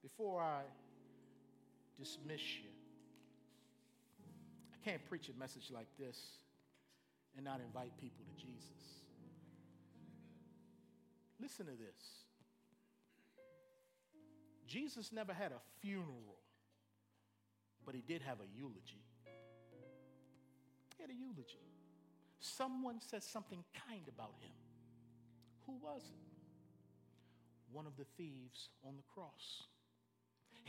Before 0.10 0.42
I 0.42 0.62
dismiss 1.98 2.42
you, 2.64 2.70
I 4.74 4.90
can't 4.90 5.06
preach 5.08 5.30
a 5.30 5.40
message 5.40 5.72
like 5.72 5.88
this 5.98 6.18
and 7.36 7.46
not 7.46 7.60
invite 7.66 7.98
people 7.98 8.26
to 8.26 8.46
Jesus. 8.46 9.04
Listen 11.42 11.66
to 11.68 11.72
this 11.72 12.26
Jesus 14.68 15.12
never 15.12 15.34
had 15.34 15.52
a 15.52 15.60
funeral, 15.82 16.38
but 17.86 17.96
he 17.96 18.02
did 18.02 18.22
have 18.22 18.38
a 18.40 18.48
eulogy. 18.56 19.04
He 20.96 21.02
had 21.02 21.10
a 21.10 21.14
eulogy. 21.14 21.66
Someone 22.40 23.00
said 23.00 23.24
something 23.24 23.64
kind 23.90 24.08
about 24.08 24.36
him. 24.42 24.52
Who 25.66 25.74
was 25.82 26.04
it? 26.04 27.74
One 27.74 27.88
of 27.88 27.98
the 27.98 28.06
thieves 28.16 28.70
on 28.86 28.96
the 28.96 29.04
cross. 29.14 29.64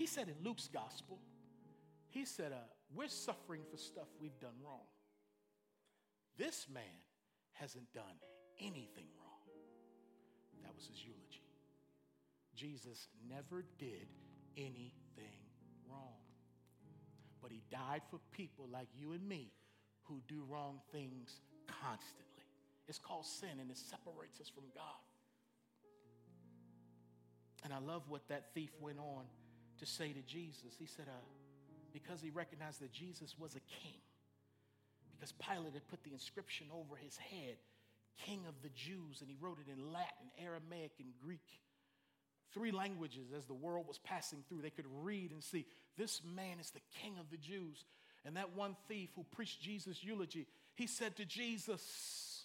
He 0.01 0.07
said 0.07 0.29
in 0.29 0.43
Luke's 0.43 0.67
gospel, 0.67 1.19
he 2.09 2.25
said, 2.25 2.53
uh, 2.53 2.69
We're 2.95 3.07
suffering 3.07 3.61
for 3.71 3.77
stuff 3.77 4.09
we've 4.19 4.41
done 4.41 4.57
wrong. 4.65 4.89
This 6.39 6.69
man 6.73 7.05
hasn't 7.53 7.93
done 7.93 8.17
anything 8.59 9.05
wrong. 9.19 9.45
That 10.63 10.75
was 10.75 10.87
his 10.87 11.05
eulogy. 11.05 11.45
Jesus 12.57 13.09
never 13.29 13.63
did 13.79 14.09
anything 14.57 15.45
wrong. 15.87 16.17
But 17.43 17.53
he 17.53 17.63
died 17.71 18.01
for 18.11 18.21
people 18.33 18.71
like 18.73 18.89
you 18.97 19.13
and 19.13 19.29
me 19.29 19.53
who 20.05 20.23
do 20.27 20.47
wrong 20.49 20.81
things 20.93 21.43
constantly. 21.67 22.49
It's 22.89 22.99
called 22.99 23.27
sin 23.27 23.61
and 23.61 23.71
it 23.71 23.77
separates 23.77 24.41
us 24.41 24.49
from 24.49 24.65
God. 24.75 25.05
And 27.65 27.75
I 27.75 27.81
love 27.81 28.05
what 28.09 28.27
that 28.29 28.55
thief 28.55 28.71
went 28.81 28.99
on 28.99 29.27
to 29.81 29.87
say 29.87 30.13
to 30.13 30.23
Jesus. 30.23 30.77
He 30.79 30.87
said, 30.87 31.07
uh, 31.09 31.25
because 31.93 32.21
he 32.21 32.31
recognized 32.31 32.81
that 32.81 32.93
Jesus 32.93 33.35
was 33.39 33.57
a 33.57 33.61
king, 33.83 34.01
because 35.17 35.33
Pilate 35.33 35.75
had 35.75 35.89
put 35.89 36.05
the 36.05 36.13
inscription 36.13 36.69
over 36.73 36.97
his 36.97 37.17
head, 37.17 37.57
King 38.27 38.45
of 38.49 38.55
the 38.63 38.69
Jews, 38.71 39.21
and 39.21 39.29
he 39.29 39.37
wrote 39.41 39.59
it 39.59 39.71
in 39.71 39.93
Latin, 39.93 40.31
Aramaic, 40.43 40.93
and 40.99 41.09
Greek. 41.25 41.61
Three 42.53 42.71
languages 42.71 43.29
as 43.37 43.47
the 43.47 43.55
world 43.55 43.87
was 43.87 43.99
passing 43.99 44.45
through. 44.49 44.63
They 44.63 44.71
could 44.71 44.87
read 45.03 45.31
and 45.31 45.43
see 45.43 45.67
this 45.97 46.21
man 46.25 46.59
is 46.61 46.71
the 46.71 46.81
King 47.03 47.17
of 47.19 47.31
the 47.31 47.37
Jews. 47.37 47.85
And 48.25 48.37
that 48.37 48.57
one 48.57 48.77
thief 48.89 49.11
who 49.15 49.25
preached 49.25 49.63
Jesus' 49.63 50.03
eulogy, 50.03 50.47
he 50.75 50.87
said 50.87 51.17
to 51.17 51.25
Jesus, 51.25 52.45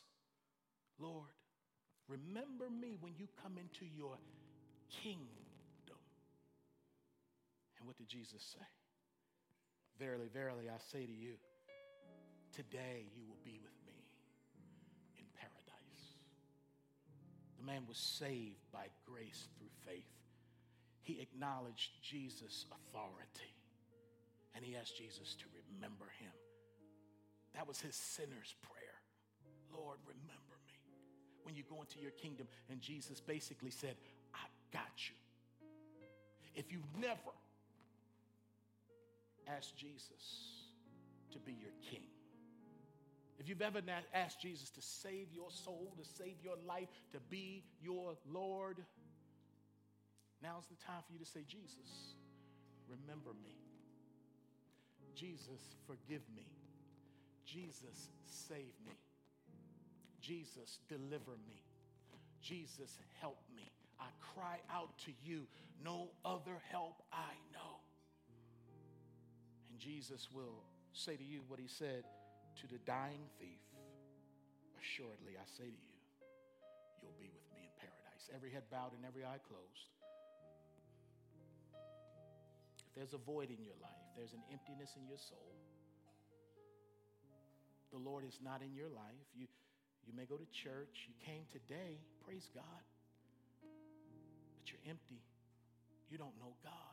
Lord, 1.00 1.28
remember 2.08 2.70
me 2.70 2.98
when 3.00 3.14
you 3.18 3.28
come 3.44 3.58
into 3.58 3.86
your 3.86 4.18
kingdom. 5.04 5.45
And 7.86 7.94
what 7.94 8.02
did 8.02 8.10
Jesus 8.10 8.42
say? 8.42 8.66
Verily, 10.02 10.26
verily, 10.34 10.74
I 10.74 10.82
say 10.90 11.06
to 11.06 11.14
you, 11.14 11.38
today 12.52 13.06
you 13.14 13.22
will 13.30 13.38
be 13.46 13.62
with 13.62 13.78
me 13.86 13.94
in 15.22 15.26
paradise. 15.38 16.18
The 17.62 17.64
man 17.64 17.86
was 17.88 18.02
saved 18.02 18.66
by 18.74 18.90
grace 19.06 19.50
through 19.60 19.70
faith. 19.86 20.10
He 21.04 21.22
acknowledged 21.22 22.02
Jesus' 22.02 22.66
authority 22.74 23.54
and 24.56 24.66
he 24.66 24.76
asked 24.76 24.98
Jesus 24.98 25.36
to 25.36 25.46
remember 25.54 26.10
him. 26.18 26.34
That 27.54 27.68
was 27.68 27.80
his 27.80 27.94
sinner's 27.94 28.56
prayer. 28.66 28.98
Lord, 29.72 30.00
remember 30.10 30.58
me 30.66 30.82
when 31.44 31.54
you 31.54 31.62
go 31.70 31.82
into 31.82 32.02
your 32.02 32.18
kingdom. 32.18 32.48
And 32.68 32.82
Jesus 32.82 33.22
basically 33.22 33.70
said, 33.70 33.94
I 34.34 34.50
got 34.74 34.90
you. 34.98 35.14
If 36.56 36.72
you've 36.72 36.98
never 37.00 37.30
asked 39.48 39.78
Jesus 39.78 40.64
to 41.32 41.40
be 41.40 41.54
your 41.54 41.74
king, 41.90 42.08
if 43.38 43.50
you've 43.50 43.62
ever 43.62 43.82
asked 44.14 44.42
Jesus 44.42 44.70
to 44.72 44.82
save 44.82 45.28
your 45.34 45.52
soul, 45.52 45.94
to 45.98 46.06
save 46.18 46.36
your 46.44 46.56
life, 46.68 46.88
to 47.12 47.20
be 47.30 47.64
your 47.82 48.16
Lord, 48.32 48.78
now's 50.42 50.66
the 50.68 50.76
time 50.86 51.02
for 51.06 51.14
you 51.14 51.20
to 51.20 51.26
say, 51.26 51.42
Jesus, 51.48 52.16
remember 52.88 53.32
me. 53.44 53.56
Jesus, 55.16 55.62
forgive 55.86 56.22
me. 56.36 56.48
Jesus, 57.46 58.10
save 58.26 58.74
me. 58.86 58.98
Jesus, 60.22 60.80
deliver 60.90 61.38
me. 61.48 61.62
Jesus, 62.42 62.98
help 63.22 63.38
me. 63.56 63.70
I 64.00 64.08
cry 64.34 64.60
out 64.74 64.98
to 65.06 65.12
you. 65.24 65.44
No 65.84 66.10
other 66.24 66.58
help 66.72 67.02
I. 67.14 67.34
And 69.76 69.84
Jesus 69.84 70.32
will 70.32 70.64
say 70.96 71.20
to 71.20 71.24
you 71.28 71.44
what 71.52 71.60
he 71.60 71.68
said 71.68 72.08
to 72.64 72.66
the 72.72 72.80
dying 72.88 73.28
thief 73.44 73.60
Assuredly, 74.80 75.36
I 75.36 75.44
say 75.44 75.68
to 75.68 75.82
you, 75.84 75.96
you'll 77.04 77.20
be 77.20 77.28
with 77.28 77.44
me 77.52 77.68
in 77.68 77.74
paradise. 77.76 78.32
Every 78.32 78.56
head 78.56 78.64
bowed 78.72 78.96
and 78.96 79.04
every 79.04 79.28
eye 79.28 79.44
closed. 79.44 79.92
If 82.88 82.96
there's 82.96 83.12
a 83.12 83.20
void 83.20 83.52
in 83.52 83.60
your 83.60 83.76
life, 83.84 84.08
there's 84.16 84.32
an 84.32 84.48
emptiness 84.48 84.96
in 84.96 85.04
your 85.04 85.20
soul, 85.20 85.60
the 87.92 88.00
Lord 88.00 88.24
is 88.24 88.40
not 88.40 88.62
in 88.64 88.72
your 88.72 88.88
life. 88.88 89.28
You, 89.36 89.52
you 90.08 90.16
may 90.16 90.24
go 90.24 90.38
to 90.40 90.48
church. 90.56 91.12
You 91.12 91.20
came 91.20 91.44
today, 91.52 92.00
praise 92.24 92.48
God, 92.56 92.84
but 94.56 94.72
you're 94.72 94.86
empty. 94.88 95.20
You 96.08 96.16
don't 96.16 96.38
know 96.40 96.56
God. 96.64 96.85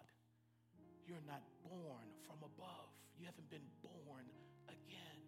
You're 1.07 1.25
not 1.27 1.43
born 1.67 2.07
from 2.27 2.39
above. 2.43 2.91
You 3.19 3.27
haven't 3.27 3.51
been 3.51 3.67
born 3.83 4.27
again. 4.69 5.21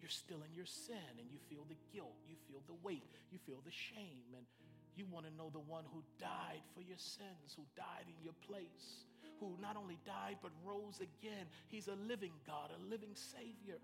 You're 0.00 0.14
still 0.14 0.42
in 0.46 0.54
your 0.54 0.66
sin 0.66 1.18
and 1.18 1.26
you 1.30 1.38
feel 1.50 1.66
the 1.68 1.78
guilt, 1.92 2.14
you 2.28 2.36
feel 2.46 2.62
the 2.66 2.78
weight, 2.82 3.10
you 3.30 3.38
feel 3.42 3.58
the 3.64 3.74
shame, 3.74 4.30
and 4.36 4.46
you 4.94 5.04
want 5.10 5.26
to 5.26 5.34
know 5.34 5.50
the 5.50 5.60
one 5.60 5.84
who 5.92 6.02
died 6.18 6.62
for 6.74 6.80
your 6.80 6.98
sins, 6.98 7.54
who 7.56 7.64
died 7.76 8.06
in 8.06 8.14
your 8.22 8.36
place, 8.46 9.04
who 9.40 9.58
not 9.60 9.76
only 9.76 9.98
died 10.06 10.38
but 10.42 10.52
rose 10.64 11.00
again. 11.00 11.46
He's 11.68 11.88
a 11.88 11.98
living 12.08 12.32
God, 12.46 12.70
a 12.70 12.80
living 12.90 13.14
Savior. 13.14 13.82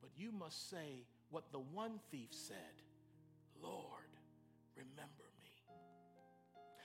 But 0.00 0.10
you 0.16 0.30
must 0.32 0.70
say 0.70 1.04
what 1.30 1.50
the 1.52 1.58
one 1.58 2.00
thief 2.10 2.30
said 2.30 2.78
Lord, 3.60 4.14
remember 4.76 5.17
me. 5.17 5.17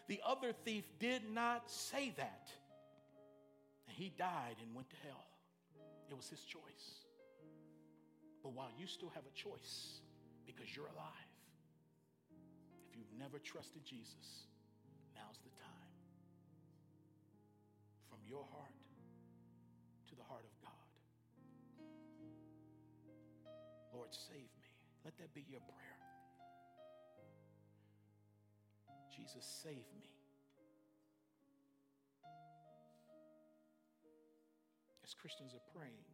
The 0.08 0.20
other 0.26 0.54
thief 0.66 0.84
did 1.00 1.22
not 1.34 1.70
say 1.72 2.14
that. 2.18 2.50
He 3.88 4.12
died 4.18 4.56
and 4.62 4.74
went 4.76 4.90
to 4.90 4.96
hell. 5.06 5.26
It 6.10 6.18
was 6.18 6.28
his 6.28 6.42
choice. 6.42 7.06
But 8.42 8.54
while 8.54 8.70
you 8.78 8.88
still 8.88 9.12
have 9.14 9.24
a 9.24 9.36
choice, 9.38 10.02
because 10.46 10.76
you're 10.76 10.88
alive, 10.88 11.32
if 12.90 12.98
you've 12.98 13.20
never 13.20 13.40
trusted 13.40 13.86
Jesus, 13.86 14.50
now's 15.16 15.40
the 15.44 15.50
time. 15.62 15.96
From 18.10 18.20
your 18.28 18.46
heart 18.52 18.74
to 20.10 20.16
the 20.16 20.24
heart 20.24 20.44
of 20.44 20.62
God. 20.62 20.72
Lord, 23.94 24.10
save 24.12 24.50
me. 24.58 24.68
Let 25.06 25.18
that 25.20 25.34
be 25.34 25.46
your 25.50 25.62
prayer. 25.62 26.00
Jesus, 29.16 29.46
save 29.46 29.86
me. 29.94 30.10
As 35.04 35.14
Christians 35.14 35.54
are 35.54 35.66
praying, 35.78 36.10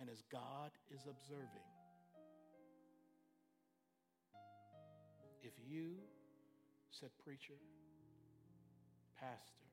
and 0.00 0.08
as 0.10 0.22
God 0.32 0.72
is 0.90 1.06
observing, 1.06 1.70
if 5.42 5.52
you 5.62 6.00
said, 6.90 7.10
Preacher, 7.22 7.60
Pastor, 9.20 9.70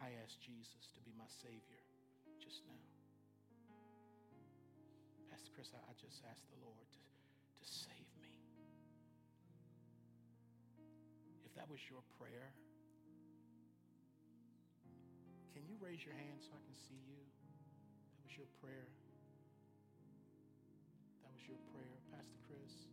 I 0.00 0.18
asked 0.24 0.42
Jesus 0.42 0.90
to 0.94 1.00
be 1.06 1.12
my 1.14 1.30
Savior 1.30 1.84
just 2.42 2.66
now. 2.66 2.86
Pastor 5.30 5.50
Chris, 5.54 5.70
I, 5.76 5.94
just 5.94 6.24
asked 6.26 6.50
the 6.50 6.58
Lord 6.64 6.86
to, 6.90 7.11
to 7.62 7.68
save 7.70 8.10
me. 8.18 8.34
If 11.46 11.54
that 11.54 11.70
was 11.70 11.78
your 11.86 12.02
prayer, 12.18 12.50
can 15.54 15.62
you 15.70 15.78
raise 15.78 16.02
your 16.02 16.18
hand 16.18 16.42
so 16.42 16.50
I 16.58 16.62
can 16.66 16.74
see 16.74 16.98
you? 17.06 17.22
That 18.18 18.22
was 18.26 18.34
your 18.34 18.50
prayer. 18.58 18.90
That 21.22 21.30
was 21.30 21.44
your 21.46 21.60
prayer, 21.70 21.96
Pastor 22.10 22.38
Chris. 22.50 22.90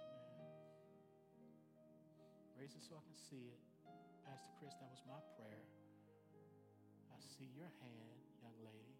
Amen. 0.00 0.48
Raise 2.56 2.72
it 2.72 2.80
so 2.88 2.96
I 2.96 3.04
can 3.04 3.18
see 3.20 3.52
it. 3.52 3.60
Pastor 4.24 4.52
Chris, 4.56 4.72
that 4.80 4.88
was 4.88 5.04
my 5.04 5.20
prayer. 5.36 5.64
I 7.12 7.20
see 7.20 7.52
your 7.52 7.68
hand, 7.84 8.16
young 8.40 8.56
lady. 8.64 8.96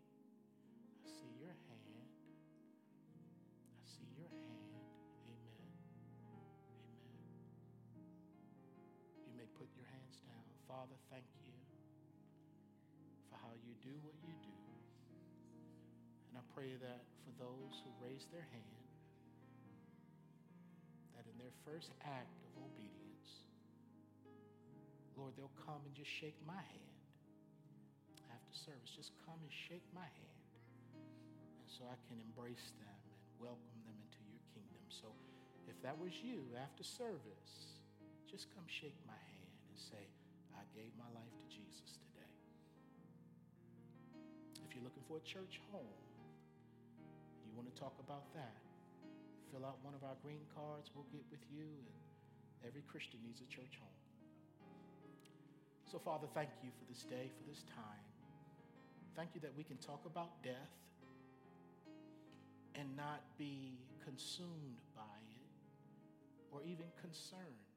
I 1.01 1.09
see 1.09 1.32
your 1.41 1.57
hand. 1.57 1.68
Amen. 10.89 10.97
You 10.97 10.97
for. 10.97 10.97
Father, 10.97 11.05
thank 11.11 11.24
you 11.36 11.49
do 13.89 13.95
what 14.05 14.14
you 14.24 14.34
do. 14.45 14.59
And 16.28 16.34
I 16.36 16.45
pray 16.55 16.76
that 16.76 17.03
for 17.24 17.32
those 17.41 17.74
who 17.84 17.91
raise 18.05 18.26
their 18.32 18.45
hand, 18.45 18.86
that 21.16 21.24
in 21.24 21.36
their 21.41 21.55
first 21.64 21.91
act 22.05 22.36
of 22.45 22.53
obedience, 22.61 23.49
Lord, 25.16 25.34
they'll 25.36 25.59
come 25.64 25.80
and 25.89 25.95
just 25.95 26.11
shake 26.11 26.36
my 26.47 26.61
hand 26.61 27.05
after 28.30 28.53
service. 28.53 28.93
Just 28.93 29.16
come 29.24 29.41
and 29.41 29.51
shake 29.51 29.86
my 29.97 30.07
hand. 30.07 30.45
And 31.64 31.68
so 31.68 31.89
I 31.89 31.97
can 32.07 32.20
embrace 32.20 32.70
them 32.78 33.01
and 33.09 33.20
welcome 33.41 33.80
them 33.89 33.97
into 33.99 34.20
your 34.28 34.43
kingdom. 34.53 34.84
So 34.93 35.11
if 35.66 35.80
that 35.82 35.97
was 35.97 36.12
you 36.22 36.45
after 36.61 36.84
service, 36.84 37.80
just 38.30 38.53
come 38.55 38.68
shake 38.68 38.97
my 39.09 39.16
hand 39.16 39.57
and 39.68 39.78
say, 39.80 40.05
I 40.59 40.67
gave 40.75 40.91
my 40.99 41.07
life 41.15 41.31
to 41.39 41.47
Jesus 41.47 42.03
today. 42.11 42.35
If 44.67 44.75
you're 44.75 44.83
looking 44.83 45.07
for 45.07 45.23
a 45.23 45.25
church 45.25 45.63
home, 45.71 46.03
you 47.47 47.55
want 47.55 47.71
to 47.71 47.77
talk 47.79 47.95
about 48.03 48.27
that, 48.35 48.59
fill 49.55 49.63
out 49.63 49.79
one 49.87 49.95
of 49.95 50.03
our 50.03 50.19
green 50.19 50.43
cards. 50.51 50.91
We'll 50.91 51.07
get 51.15 51.23
with 51.31 51.47
you. 51.47 51.71
And 52.59 52.67
every 52.67 52.83
Christian 52.91 53.23
needs 53.23 53.39
a 53.39 53.47
church 53.47 53.79
home. 53.79 54.03
So, 55.87 55.99
Father, 56.03 56.27
thank 56.35 56.51
you 56.63 56.71
for 56.75 56.85
this 56.91 57.07
day, 57.07 57.31
for 57.39 57.49
this 57.49 57.63
time. 57.71 58.05
Thank 59.17 59.31
you 59.35 59.41
that 59.41 59.55
we 59.57 59.63
can 59.63 59.79
talk 59.79 60.03
about 60.05 60.43
death 60.43 60.75
and 62.75 62.97
not 62.97 63.23
be 63.39 63.79
consumed 64.05 64.83
by 64.95 65.19
it 65.31 65.49
or 66.53 66.63
even 66.67 66.87
concerned. 67.01 67.68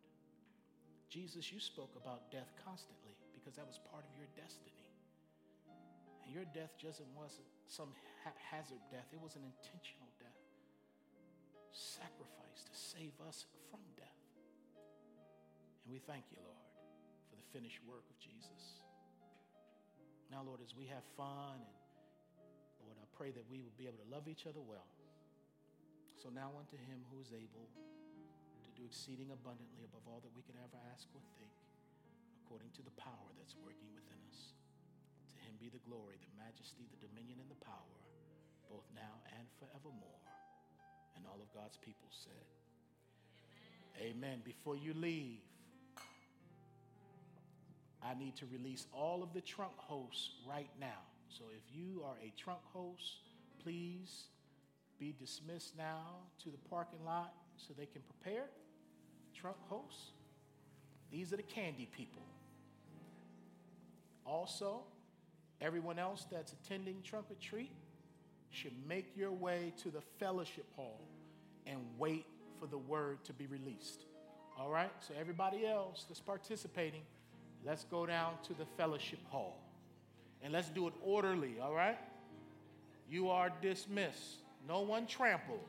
Jesus, 1.11 1.51
you 1.51 1.59
spoke 1.59 1.91
about 1.99 2.31
death 2.31 2.47
constantly 2.63 3.19
because 3.35 3.59
that 3.59 3.67
was 3.67 3.83
part 3.91 4.07
of 4.07 4.13
your 4.15 4.31
destiny. 4.31 4.87
And 6.23 6.31
your 6.31 6.47
death 6.55 6.71
just 6.79 7.03
wasn't 7.11 7.51
some 7.67 7.91
haphazard 8.23 8.79
death, 8.87 9.11
it 9.11 9.19
was 9.19 9.35
an 9.35 9.43
intentional 9.43 10.07
death. 10.23 10.39
Sacrifice 11.75 12.63
to 12.63 12.73
save 12.73 13.11
us 13.27 13.43
from 13.67 13.83
death. 13.99 14.23
And 15.83 15.91
we 15.91 15.99
thank 15.99 16.23
you, 16.31 16.39
Lord 16.39 16.71
for 17.31 17.39
the 17.39 17.47
finished 17.55 17.79
work 17.87 18.03
of 18.11 18.19
Jesus. 18.19 18.83
Now, 20.27 20.43
Lord, 20.43 20.59
as 20.59 20.75
we 20.75 20.91
have 20.91 21.07
fun, 21.15 21.63
and 21.63 22.83
Lord, 22.83 22.99
I 22.99 23.07
pray 23.15 23.31
that 23.31 23.47
we 23.47 23.63
will 23.63 23.71
be 23.79 23.87
able 23.87 24.03
to 24.03 24.09
love 24.11 24.27
each 24.27 24.43
other 24.43 24.59
well. 24.59 24.91
So 26.19 26.27
now 26.27 26.51
unto 26.59 26.75
him 26.75 27.07
who 27.07 27.23
is 27.23 27.31
able 27.31 27.71
to 27.71 28.69
do 28.75 28.83
exceeding 28.83 29.31
abundantly 29.31 29.87
above 29.87 30.03
all 30.11 30.19
that 30.27 30.35
we 30.35 30.43
ever 30.43 30.50
ask 30.91 31.07
or 31.15 31.23
think, 31.39 31.55
according 32.43 32.71
to 32.75 32.83
the 32.83 32.95
power 32.99 33.29
that's 33.39 33.55
working 33.63 33.87
within 33.95 34.19
us. 34.27 34.51
To 35.31 35.35
him 35.47 35.55
be 35.63 35.71
the 35.71 35.81
glory, 35.87 36.19
the 36.19 36.35
majesty, 36.35 36.83
the 36.91 36.99
dominion, 37.07 37.39
and 37.39 37.47
the 37.47 37.61
power, 37.63 37.97
both 38.67 38.83
now 38.91 39.23
and 39.39 39.47
forevermore. 39.55 40.23
And 41.15 41.23
all 41.27 41.39
of 41.39 41.47
God's 41.55 41.79
people 41.79 42.11
said, 42.11 42.45
Amen. 43.99 44.35
Amen. 44.35 44.37
Before 44.43 44.75
you 44.75 44.93
leave, 44.93 45.39
I 48.03 48.15
need 48.15 48.35
to 48.37 48.45
release 48.51 48.87
all 48.93 49.21
of 49.21 49.33
the 49.33 49.41
trunk 49.41 49.73
hosts 49.77 50.31
right 50.47 50.69
now. 50.79 51.05
So 51.29 51.43
if 51.55 51.63
you 51.73 52.03
are 52.03 52.17
a 52.23 52.33
trunk 52.37 52.59
host, 52.73 53.21
please 53.63 54.25
be 54.99 55.15
dismissed 55.19 55.77
now 55.77 56.27
to 56.43 56.49
the 56.49 56.57
parking 56.69 57.05
lot 57.05 57.33
so 57.57 57.73
they 57.77 57.85
can 57.85 58.01
prepare. 58.01 58.45
Trunk 59.33 59.57
hosts, 59.69 60.11
these 61.11 61.33
are 61.33 61.37
the 61.37 61.43
candy 61.43 61.87
people. 61.95 62.21
Also, 64.25 64.81
everyone 65.59 65.99
else 65.99 66.25
that's 66.31 66.53
attending 66.53 67.01
Trunk 67.03 67.25
or 67.29 67.35
Treat 67.41 67.71
should 68.49 68.73
make 68.87 69.15
your 69.15 69.31
way 69.31 69.73
to 69.81 69.89
the 69.89 70.01
fellowship 70.19 70.65
hall 70.75 71.01
and 71.65 71.79
wait 71.97 72.25
for 72.59 72.67
the 72.67 72.77
word 72.77 73.23
to 73.25 73.33
be 73.33 73.47
released. 73.47 74.05
All 74.57 74.69
right? 74.69 74.91
So, 74.99 75.13
everybody 75.19 75.65
else 75.65 76.05
that's 76.07 76.19
participating, 76.19 77.01
Let's 77.63 77.83
go 77.85 78.05
down 78.05 78.33
to 78.47 78.53
the 78.53 78.65
fellowship 78.77 79.19
hall 79.29 79.57
and 80.41 80.51
let's 80.51 80.69
do 80.69 80.87
it 80.87 80.93
orderly, 81.03 81.55
all 81.61 81.73
right? 81.73 81.97
You 83.09 83.29
are 83.29 83.51
dismissed. 83.61 84.41
No 84.67 84.81
one 84.81 85.05
trampled. 85.05 85.59